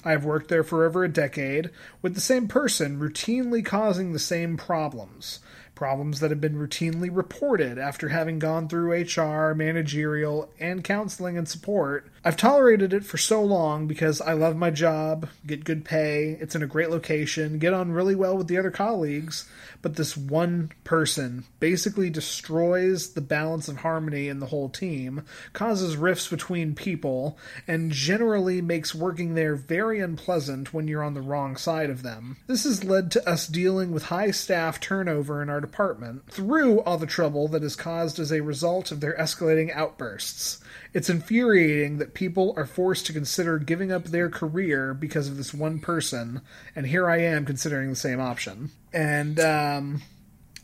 [0.05, 1.71] I've worked there for over a decade
[2.01, 5.41] with the same person routinely causing the same problems.
[5.77, 11.47] Problems that have been routinely reported after having gone through HR, managerial, and counseling and
[11.47, 12.09] support.
[12.25, 16.55] I've tolerated it for so long because I love my job, get good pay, it's
[16.55, 19.49] in a great location, get on really well with the other colleagues,
[19.87, 25.97] but this one person basically destroys the balance of harmony in the whole team, causes
[25.97, 27.39] rifts between people,
[27.69, 32.37] and generally makes working there very unpleasant when you're on the wrong side of them.
[32.49, 36.99] This has led to us dealing with high staff turnover in our department through all
[36.99, 40.59] the trouble that is caused as a result of their escalating outbursts.
[40.95, 45.55] It's infuriating that people are forced to consider giving up their career because of this
[45.55, 46.41] one person,
[46.75, 48.71] and here I am considering the same option.
[48.93, 50.03] And um,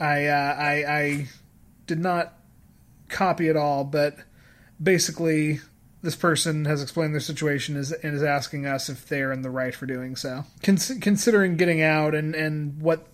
[0.01, 1.28] I, uh, I, I
[1.86, 2.35] did not
[3.09, 4.16] copy it all, but
[4.82, 5.61] basically,
[6.03, 9.51] this person has explained their situation is, and is asking us if they're in the
[9.51, 10.44] right for doing so.
[10.62, 13.07] Cons- considering getting out and, and what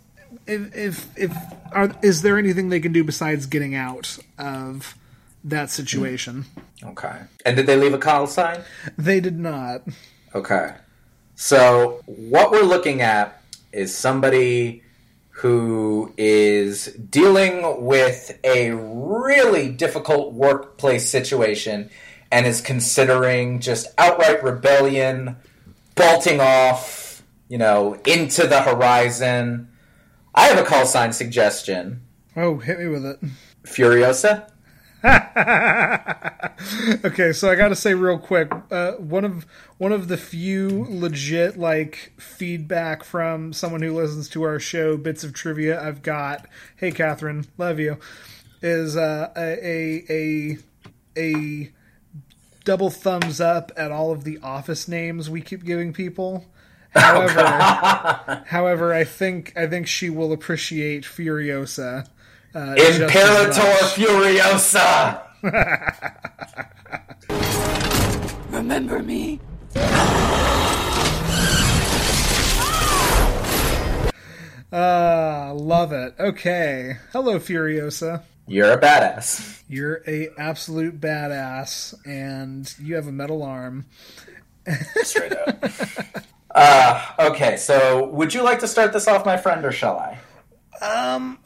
[0.47, 1.37] if if, if
[1.73, 4.97] are, is there anything they can do besides getting out of
[5.45, 6.47] that situation?
[6.83, 7.21] Okay.
[7.45, 8.63] And did they leave a call sign?
[8.97, 9.83] They did not.
[10.35, 10.75] Okay.
[11.35, 14.83] So what we're looking at is somebody
[15.39, 21.89] who is dealing with a really difficult workplace situation
[22.33, 25.37] and is considering just outright rebellion,
[25.95, 29.69] bolting off, you know, into the horizon.
[30.35, 32.01] I have a call sign suggestion.
[32.35, 33.21] Oh, hit me with it.
[33.63, 34.51] Furiosa?
[37.05, 39.47] okay, so I got to say real quick, uh, one of
[39.79, 45.23] one of the few legit like feedback from someone who listens to our show, bits
[45.23, 46.47] of trivia I've got.
[46.77, 47.99] Hey, Catherine, love you.
[48.61, 50.59] Is uh, a a
[51.17, 51.71] a
[52.65, 56.45] double thumbs up at all of the office names we keep giving people.
[56.91, 57.43] However,
[58.47, 62.09] however, I think I think she will appreciate Furiosa.
[62.59, 63.63] Uh, Imperator.
[63.95, 65.23] Furiosa!
[68.51, 69.39] Remember me?
[74.73, 76.17] Ah, love it.
[76.19, 76.97] Okay.
[77.13, 78.25] Hello, Furiosa.
[78.49, 79.63] You're a badass.
[79.69, 83.87] You're a absolute badass, and you have a metal arm.
[85.05, 85.65] Straight up.
[86.57, 90.19] uh, okay, so would you like to start this off, my friend, or shall I?
[90.85, 91.39] Um,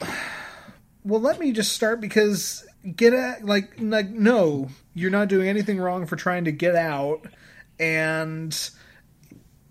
[1.03, 2.65] well, let me just start because
[2.95, 3.43] get out.
[3.43, 7.25] Like, like, no, you're not doing anything wrong for trying to get out.
[7.79, 8.57] And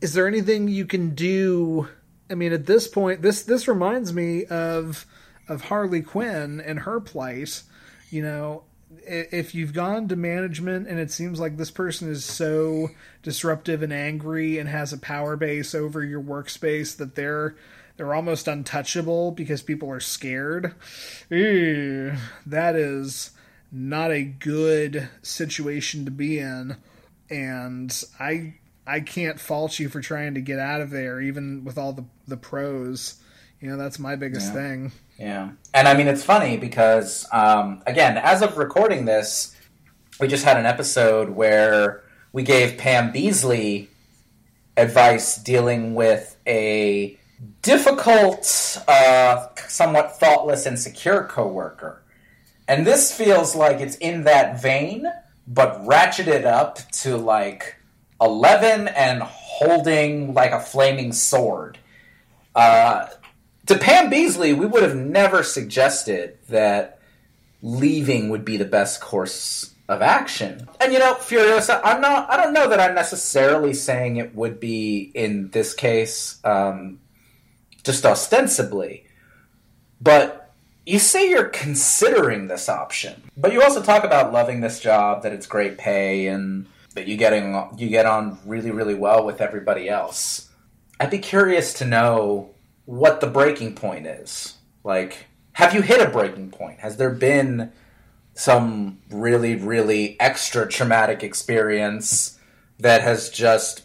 [0.00, 1.88] is there anything you can do?
[2.30, 5.06] I mean, at this point, this this reminds me of
[5.48, 7.62] of Harley Quinn and her plight.
[8.10, 8.64] You know,
[9.06, 12.90] if you've gone to management and it seems like this person is so
[13.22, 17.54] disruptive and angry and has a power base over your workspace that they're
[17.96, 20.74] they're almost untouchable because people are scared.
[21.30, 22.12] Ew,
[22.46, 23.30] that is
[23.70, 26.76] not a good situation to be in
[27.30, 28.54] and I
[28.86, 32.04] I can't fault you for trying to get out of there even with all the
[32.28, 33.14] the pros.
[33.60, 34.52] You know, that's my biggest Yeah.
[34.52, 34.92] thing.
[35.18, 35.50] Yeah.
[35.72, 39.54] And I mean, it's funny because, um, again, as of recording this,
[40.18, 42.02] we just had an episode where
[42.32, 43.86] we gave Pam Beesly
[44.76, 47.16] advice dealing with a
[47.62, 52.02] difficult, uh, somewhat thoughtless, and secure coworker.
[52.68, 55.06] And this feels like it's in that vein,
[55.46, 57.76] but ratcheted up to like
[58.20, 61.78] 11 and holding like a flaming sword.
[62.54, 63.06] Uh,
[63.66, 67.00] to Pam Beesly, we would have never suggested that
[67.62, 70.68] leaving would be the best course of action.
[70.80, 72.30] And you know, Furiosa, I'm not.
[72.30, 76.98] I don't know that I'm necessarily saying it would be in this case, um,
[77.84, 79.06] just ostensibly.
[80.00, 80.52] But
[80.84, 85.32] you say you're considering this option, but you also talk about loving this job, that
[85.32, 89.88] it's great pay, and that you getting you get on really, really well with everybody
[89.88, 90.50] else.
[90.98, 92.50] I'd be curious to know
[92.84, 94.56] what the breaking point is.
[94.84, 96.80] Like, have you hit a breaking point?
[96.80, 97.72] Has there been
[98.34, 102.38] some really, really extra traumatic experience
[102.78, 103.82] that has just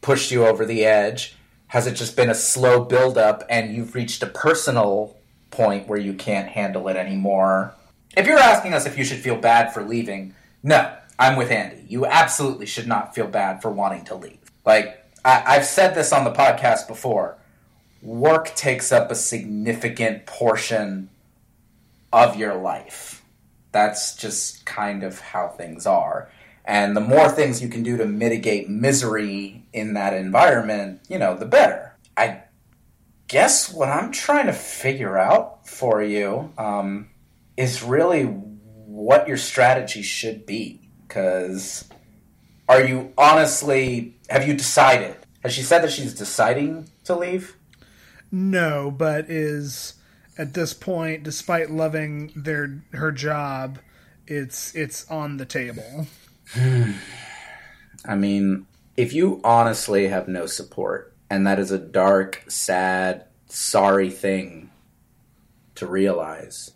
[0.00, 1.36] pushed you over the edge?
[1.68, 5.16] Has it just been a slow buildup and you've reached a personal
[5.50, 7.74] point where you can't handle it anymore?
[8.16, 11.84] If you're asking us if you should feel bad for leaving, no, I'm with Andy.
[11.88, 14.38] You absolutely should not feel bad for wanting to leave.
[14.64, 17.36] Like, I, I've said this on the podcast before
[18.02, 21.10] work takes up a significant portion
[22.12, 23.22] of your life.
[23.72, 26.30] That's just kind of how things are.
[26.68, 31.34] And the more things you can do to mitigate misery in that environment, you know,
[31.34, 31.96] the better.
[32.14, 32.42] I
[33.26, 37.08] guess what I'm trying to figure out for you um,
[37.56, 40.90] is really what your strategy should be.
[41.06, 41.88] Because
[42.68, 45.16] are you honestly, have you decided?
[45.42, 47.56] Has she said that she's deciding to leave?
[48.30, 49.94] No, but is
[50.36, 53.78] at this point, despite loving their her job,
[54.26, 56.06] it's it's on the table.
[58.04, 58.66] I mean,
[58.96, 64.70] if you honestly have no support, and that is a dark, sad, sorry thing
[65.74, 66.72] to realize.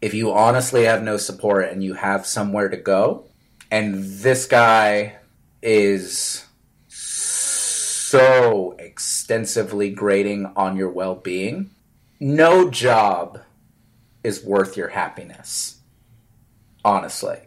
[0.00, 3.26] If you honestly have no support and you have somewhere to go,
[3.70, 5.16] and this guy
[5.62, 6.44] is
[6.88, 11.70] so extensively grading on your well being,
[12.20, 13.40] no job
[14.22, 15.80] is worth your happiness.
[16.84, 17.45] Honestly.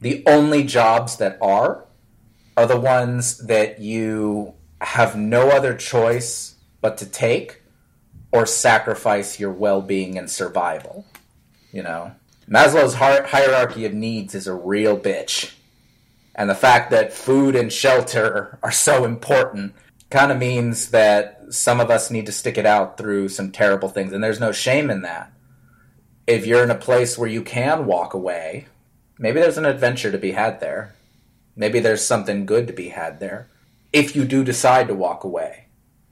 [0.00, 1.84] The only jobs that are
[2.56, 7.62] are the ones that you have no other choice but to take
[8.32, 11.06] or sacrifice your well being and survival.
[11.72, 12.12] You know?
[12.48, 15.54] Maslow's hierarchy of needs is a real bitch.
[16.34, 19.74] And the fact that food and shelter are so important
[20.10, 23.88] kind of means that some of us need to stick it out through some terrible
[23.88, 24.12] things.
[24.12, 25.32] And there's no shame in that.
[26.26, 28.66] If you're in a place where you can walk away,
[29.20, 30.94] maybe there's an adventure to be had there.
[31.54, 33.46] Maybe there's something good to be had there.
[33.92, 35.66] If you do decide to walk away,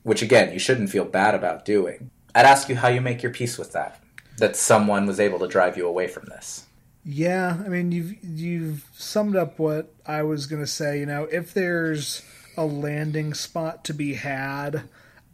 [0.04, 3.32] which again, you shouldn't feel bad about doing, I'd ask you how you make your
[3.32, 4.00] peace with that.
[4.36, 6.66] That someone was able to drive you away from this.
[7.04, 11.24] Yeah, I mean you've you've summed up what I was going to say, you know,
[11.24, 12.22] if there's
[12.56, 14.82] a landing spot to be had,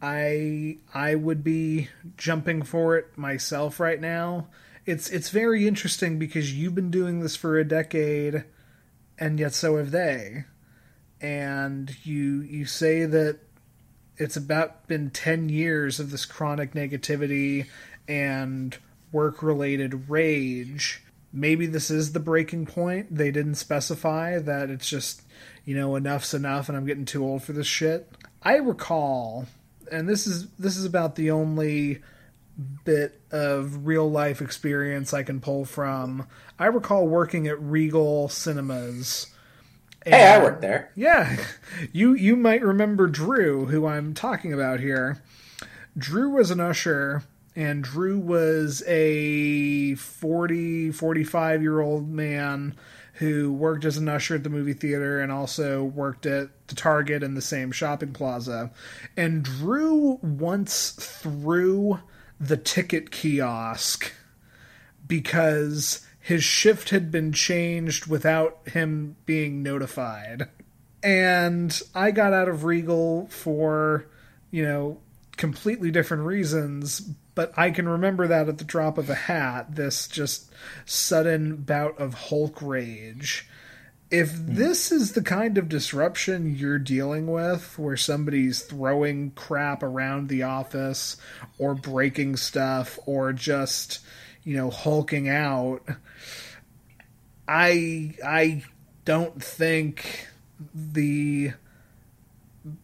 [0.01, 4.47] I I would be jumping for it myself right now.
[4.85, 8.43] It's it's very interesting because you've been doing this for a decade
[9.17, 10.45] and yet so have they.
[11.21, 13.39] And you you say that
[14.17, 17.67] it's about been 10 years of this chronic negativity
[18.07, 18.77] and
[19.11, 21.03] work related rage.
[21.33, 23.13] Maybe this is the breaking point.
[23.13, 25.21] They didn't specify that it's just,
[25.65, 28.09] you know, enough's enough and I'm getting too old for this shit.
[28.41, 29.47] I recall,
[29.91, 32.01] and this is this is about the only
[32.83, 36.27] bit of real life experience I can pull from.
[36.57, 39.27] I recall working at Regal Cinemas.
[40.05, 40.91] Hey, I worked there.
[40.95, 41.37] Yeah,
[41.91, 45.23] you you might remember Drew, who I'm talking about here.
[45.97, 47.23] Drew was an usher,
[47.55, 52.75] and Drew was a 40, 45 year old man
[53.15, 57.23] who worked as an usher at the movie theater and also worked at the Target
[57.23, 58.71] in the same shopping plaza.
[59.15, 61.99] And Drew once threw
[62.39, 64.11] the ticket kiosk
[65.07, 70.49] because his shift had been changed without him being notified.
[71.03, 74.07] And I got out of Regal for,
[74.49, 74.97] you know,
[75.37, 76.99] completely different reasons,
[77.35, 80.51] but I can remember that at the drop of a hat, this just
[80.85, 83.47] sudden bout of Hulk rage.
[84.11, 84.55] If hmm.
[84.55, 90.43] this is the kind of disruption you're dealing with, where somebody's throwing crap around the
[90.43, 91.17] office
[91.57, 93.99] or breaking stuff or just,
[94.43, 95.81] you know, hulking out,
[97.47, 98.63] I I
[99.05, 100.27] don't think
[100.73, 101.51] the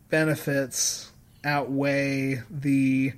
[0.09, 1.11] benefits
[1.43, 3.13] outweigh the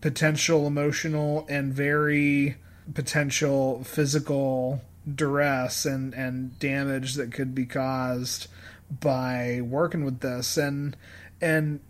[0.00, 2.56] potential emotional and very
[2.94, 4.80] potential physical
[5.14, 8.48] duress and, and damage that could be caused
[8.90, 10.56] by working with this.
[10.56, 10.96] And
[11.40, 11.80] and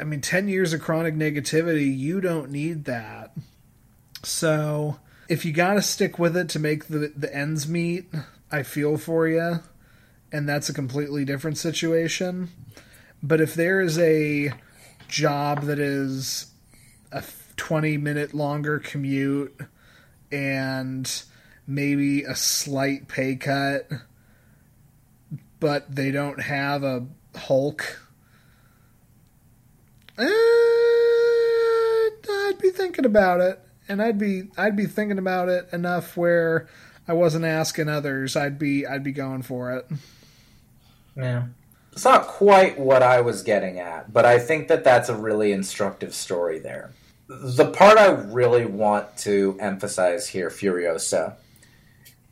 [0.00, 3.32] I mean 10 years of chronic negativity you don't need that.
[4.22, 8.06] So if you got to stick with it to make the the ends meet
[8.50, 9.60] I feel for you
[10.30, 12.48] and that's a completely different situation.
[13.22, 14.52] But if there is a
[15.08, 16.46] job that is
[17.12, 17.22] a
[17.56, 19.54] 20 minute longer commute
[20.30, 21.22] and
[21.66, 23.88] maybe a slight pay cut,
[25.60, 28.00] but they don't have a Hulk.
[30.18, 30.24] Eh,
[32.30, 36.68] I'd be thinking about it, and I'd be I'd be thinking about it enough where
[37.08, 38.36] I wasn't asking others.
[38.36, 39.86] I'd be I'd be going for it.
[41.16, 41.44] Yeah.
[41.92, 45.52] It's not quite what I was getting at, but I think that that's a really
[45.52, 46.90] instructive story there.
[47.28, 51.36] The part I really want to emphasize here, Furiosa,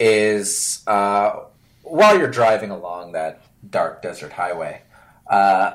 [0.01, 1.41] is uh,
[1.83, 4.83] while you're driving along that dark desert highway,
[5.29, 5.75] uh,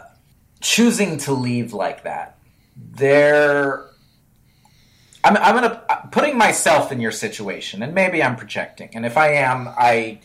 [0.60, 2.38] choosing to leave like that,
[2.76, 3.85] there.
[5.23, 9.34] I'm, I'm gonna putting myself in your situation, and maybe I'm projecting, and if I
[9.34, 10.19] am, I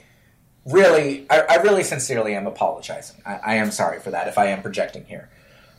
[0.67, 3.23] really, I, I really sincerely am apologizing.
[3.25, 5.29] I, I am sorry for that if I am projecting here.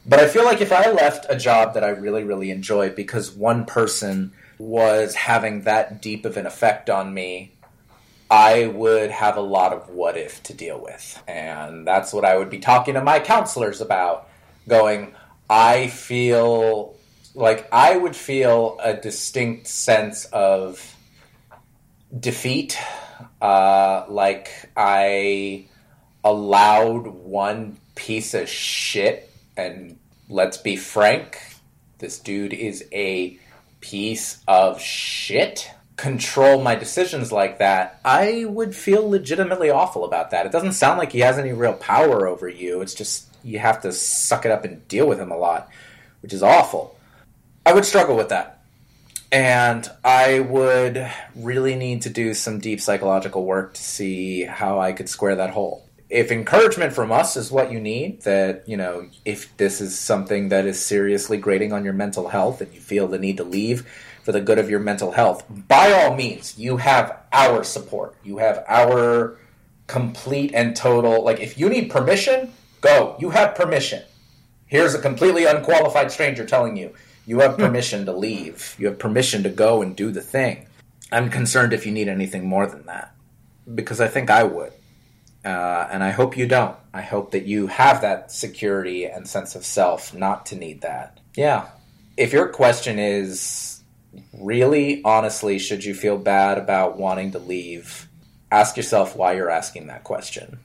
[0.05, 3.31] But I feel like if I left a job that I really, really enjoy because
[3.31, 7.53] one person was having that deep of an effect on me,
[8.31, 11.21] I would have a lot of what if to deal with.
[11.27, 14.29] And that's what I would be talking to my counselors about.
[14.67, 15.13] Going,
[15.49, 16.95] I feel
[17.35, 20.95] like I would feel a distinct sense of
[22.17, 22.79] defeat.
[23.41, 25.65] Uh, like I
[26.23, 29.97] allowed one piece of shit and
[30.29, 31.37] let's be frank,
[31.99, 33.37] this dude is a
[33.81, 35.69] piece of shit.
[36.01, 40.47] Control my decisions like that, I would feel legitimately awful about that.
[40.47, 42.81] It doesn't sound like he has any real power over you.
[42.81, 45.69] It's just you have to suck it up and deal with him a lot,
[46.21, 46.97] which is awful.
[47.67, 48.63] I would struggle with that.
[49.31, 54.93] And I would really need to do some deep psychological work to see how I
[54.93, 59.07] could square that hole if encouragement from us is what you need, that, you know,
[59.23, 63.07] if this is something that is seriously grating on your mental health and you feel
[63.07, 63.89] the need to leave
[64.23, 68.15] for the good of your mental health, by all means, you have our support.
[68.23, 69.37] You have our
[69.87, 73.15] complete and total, like, if you need permission, go.
[73.19, 74.03] You have permission.
[74.67, 76.93] Here's a completely unqualified stranger telling you,
[77.25, 78.75] you have permission to leave.
[78.79, 80.67] You have permission to go and do the thing.
[81.11, 83.13] I'm concerned if you need anything more than that,
[83.73, 84.73] because I think I would.
[85.43, 86.75] Uh, and I hope you don't.
[86.93, 91.19] I hope that you have that security and sense of self not to need that.
[91.35, 91.69] Yeah.
[92.15, 93.70] If your question is
[94.33, 98.07] really, honestly, should you feel bad about wanting to leave,
[98.51, 100.59] ask yourself why you're asking that question.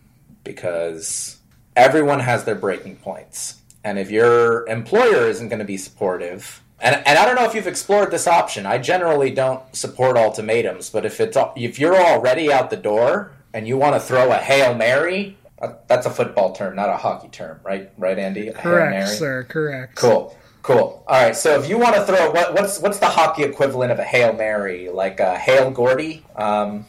[0.45, 1.39] Because
[1.75, 3.61] everyone has their breaking points.
[3.85, 7.55] And if your employer isn't going to be supportive, and, and I don't know if
[7.55, 8.67] you've explored this option.
[8.67, 13.67] I generally don't support ultimatums, but if it's if you're already out the door and
[13.67, 15.39] you want to throw a hail mary,
[15.87, 17.91] that's a football term, not a hockey term, right?
[17.97, 18.49] Right, Andy?
[18.49, 19.45] A correct, sir.
[19.49, 19.95] Correct.
[19.95, 20.37] Cool.
[20.67, 21.05] Cool.
[21.07, 21.37] All right.
[21.37, 24.33] So if you want to throw what, what's what's the hockey equivalent of a hail
[24.33, 24.89] mary?
[24.89, 26.27] Like a hail Gordie?
[26.35, 26.87] Um,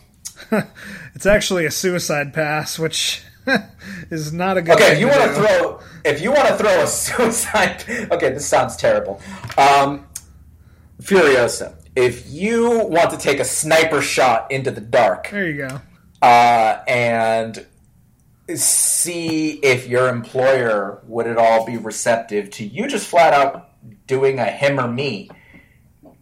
[1.13, 3.21] it's actually a suicide pass, which
[4.09, 4.77] is not a good.
[4.77, 8.47] Okay, if you want to throw, if you want to throw a suicide, okay, this
[8.47, 9.21] sounds terrible.
[9.59, 10.07] Um,
[10.99, 15.81] Furiosa, if you want to take a sniper shot into the dark, there you go
[16.23, 17.63] uh, and
[18.55, 23.66] see if your employer would at all be receptive to you just flat out
[24.07, 25.29] doing a him or me.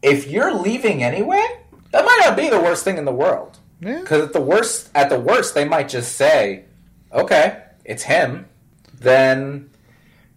[0.01, 1.45] If you're leaving anyway,
[1.91, 3.57] that might not be the worst thing in the world.
[3.79, 4.25] Because yeah.
[4.25, 6.65] at the worst, at the worst, they might just say,
[7.13, 8.47] "Okay, it's him."
[8.99, 9.69] Then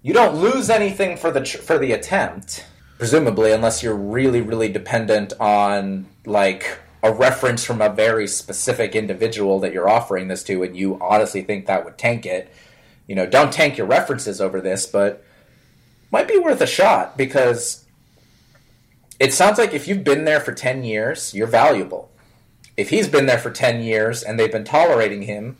[0.02, 2.64] you don't lose anything for the for the attempt,
[2.98, 9.60] presumably, unless you're really, really dependent on like a reference from a very specific individual
[9.60, 12.52] that you're offering this to, and you honestly think that would tank it,
[13.06, 15.24] you know, don't tank your references over this, but
[16.10, 17.84] might be worth a shot because
[19.18, 22.10] it sounds like if you've been there for 10 years, you're valuable.
[22.76, 25.56] If he's been there for 10 years and they've been tolerating him,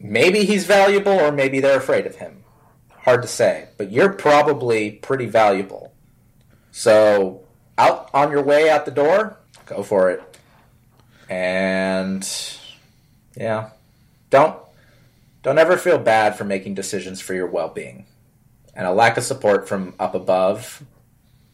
[0.00, 2.44] maybe he's valuable or maybe they're afraid of him.
[2.90, 5.92] Hard to say, but you're probably pretty valuable.
[6.72, 7.44] So,
[7.78, 10.22] out on your way out the door, go for it.
[11.28, 12.28] And
[13.36, 13.70] yeah,
[14.30, 14.58] don't
[15.42, 18.04] don't ever feel bad for making decisions for your well-being.
[18.78, 20.84] And a lack of support from up above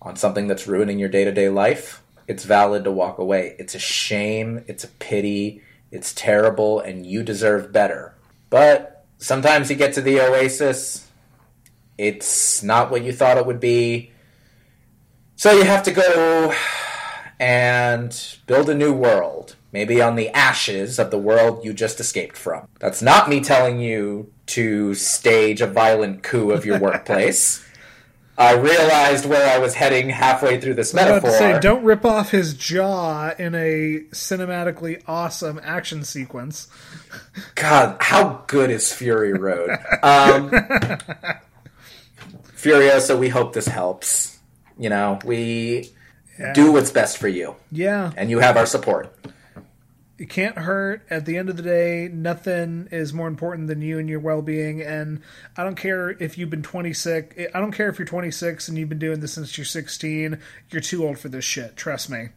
[0.02, 3.56] on something that's ruining your day-to-day life, it's valid to walk away.
[3.58, 8.14] It's a shame, it's a pity, it's terrible and you deserve better.
[8.50, 11.08] But sometimes you get to the oasis,
[11.96, 14.12] it's not what you thought it would be.
[15.36, 16.54] So you have to go
[17.40, 22.36] and build a new world, maybe on the ashes of the world you just escaped
[22.36, 22.68] from.
[22.80, 27.64] That's not me telling you to stage a violent coup of your workplace.
[28.36, 31.30] I realized where I was heading halfway through this metaphor.
[31.30, 36.66] say, don't rip off his jaw in a cinematically awesome action sequence.
[37.54, 39.70] God, how good is Fury Road?
[40.02, 40.50] Um,
[42.56, 44.36] Furiosa, we hope this helps.
[44.76, 45.90] You know, we
[46.38, 46.52] yeah.
[46.54, 47.54] do what's best for you.
[47.70, 48.10] Yeah.
[48.16, 49.16] And you have our support.
[50.24, 51.02] It can't hurt.
[51.10, 54.40] At the end of the day, nothing is more important than you and your well
[54.40, 54.80] being.
[54.80, 55.20] And
[55.54, 57.36] I don't care if you've been 26.
[57.54, 60.38] I don't care if you're 26 and you've been doing this since you're 16.
[60.70, 61.76] You're too old for this shit.
[61.76, 62.28] Trust me.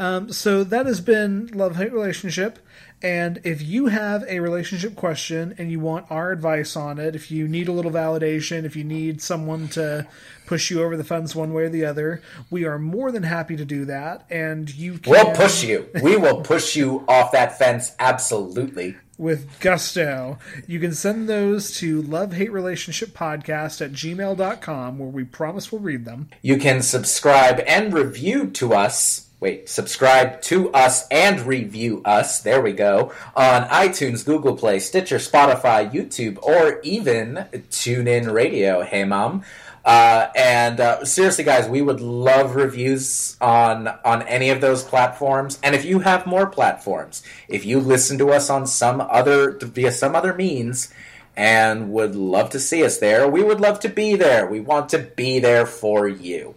[0.00, 2.58] Um, so that has been Love Hate Relationship.
[3.02, 7.30] And if you have a relationship question and you want our advice on it, if
[7.30, 10.06] you need a little validation, if you need someone to
[10.46, 12.20] push you over the fence one way or the other,
[12.50, 14.26] we are more than happy to do that.
[14.28, 15.12] And you can.
[15.12, 15.88] We'll push you.
[16.02, 18.96] We will push you off that fence, absolutely.
[19.16, 20.38] with gusto.
[20.66, 25.80] You can send those to love hate relationship podcast at gmail.com where we promise we'll
[25.80, 26.28] read them.
[26.42, 29.29] You can subscribe and review to us.
[29.40, 32.40] Wait, subscribe to us and review us.
[32.40, 33.10] There we go.
[33.34, 38.82] On iTunes, Google Play, Stitcher, Spotify, YouTube, or even TuneIn Radio.
[38.82, 39.42] Hey, Mom.
[39.82, 45.58] Uh, and uh, seriously, guys, we would love reviews on on any of those platforms.
[45.62, 49.90] And if you have more platforms, if you listen to us on some other via
[49.90, 50.92] some other means,
[51.34, 54.46] and would love to see us there, we would love to be there.
[54.46, 56.56] We want to be there for you.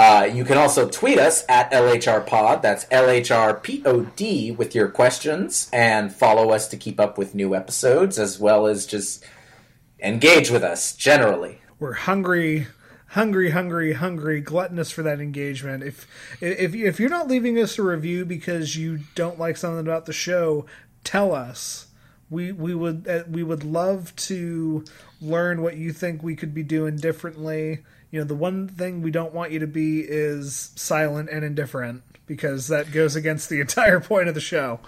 [0.00, 6.52] Uh, you can also tweet us at LHRPod, that's LHRPOD, with your questions, and follow
[6.52, 9.22] us to keep up with new episodes, as well as just
[10.02, 11.60] engage with us generally.
[11.78, 12.68] We're hungry,
[13.08, 15.82] hungry, hungry, hungry, gluttonous for that engagement.
[15.82, 16.06] If
[16.40, 20.14] if if you're not leaving us a review because you don't like something about the
[20.14, 20.64] show,
[21.04, 21.88] tell us.
[22.30, 24.82] We we would uh, we would love to
[25.20, 27.80] learn what you think we could be doing differently.
[28.10, 32.02] You know, the one thing we don't want you to be is silent and indifferent
[32.26, 34.80] because that goes against the entire point of the show.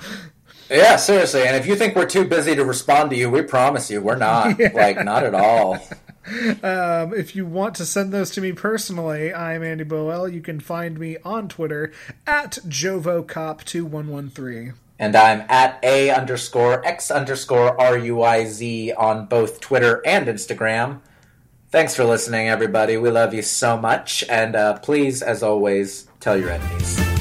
[0.70, 1.42] Yeah, seriously.
[1.42, 4.16] And if you think we're too busy to respond to you, we promise you we're
[4.16, 4.58] not.
[4.74, 5.78] Like, not at all.
[6.62, 10.32] Um, if you want to send those to me personally, I'm Andy Boel.
[10.32, 11.90] You can find me on Twitter
[12.28, 14.74] at JovoCop2113.
[15.00, 20.28] And I'm at A underscore X underscore R U I Z on both Twitter and
[20.28, 21.00] Instagram.
[21.72, 22.98] Thanks for listening, everybody.
[22.98, 24.22] We love you so much.
[24.28, 27.11] And uh, please, as always, tell your enemies.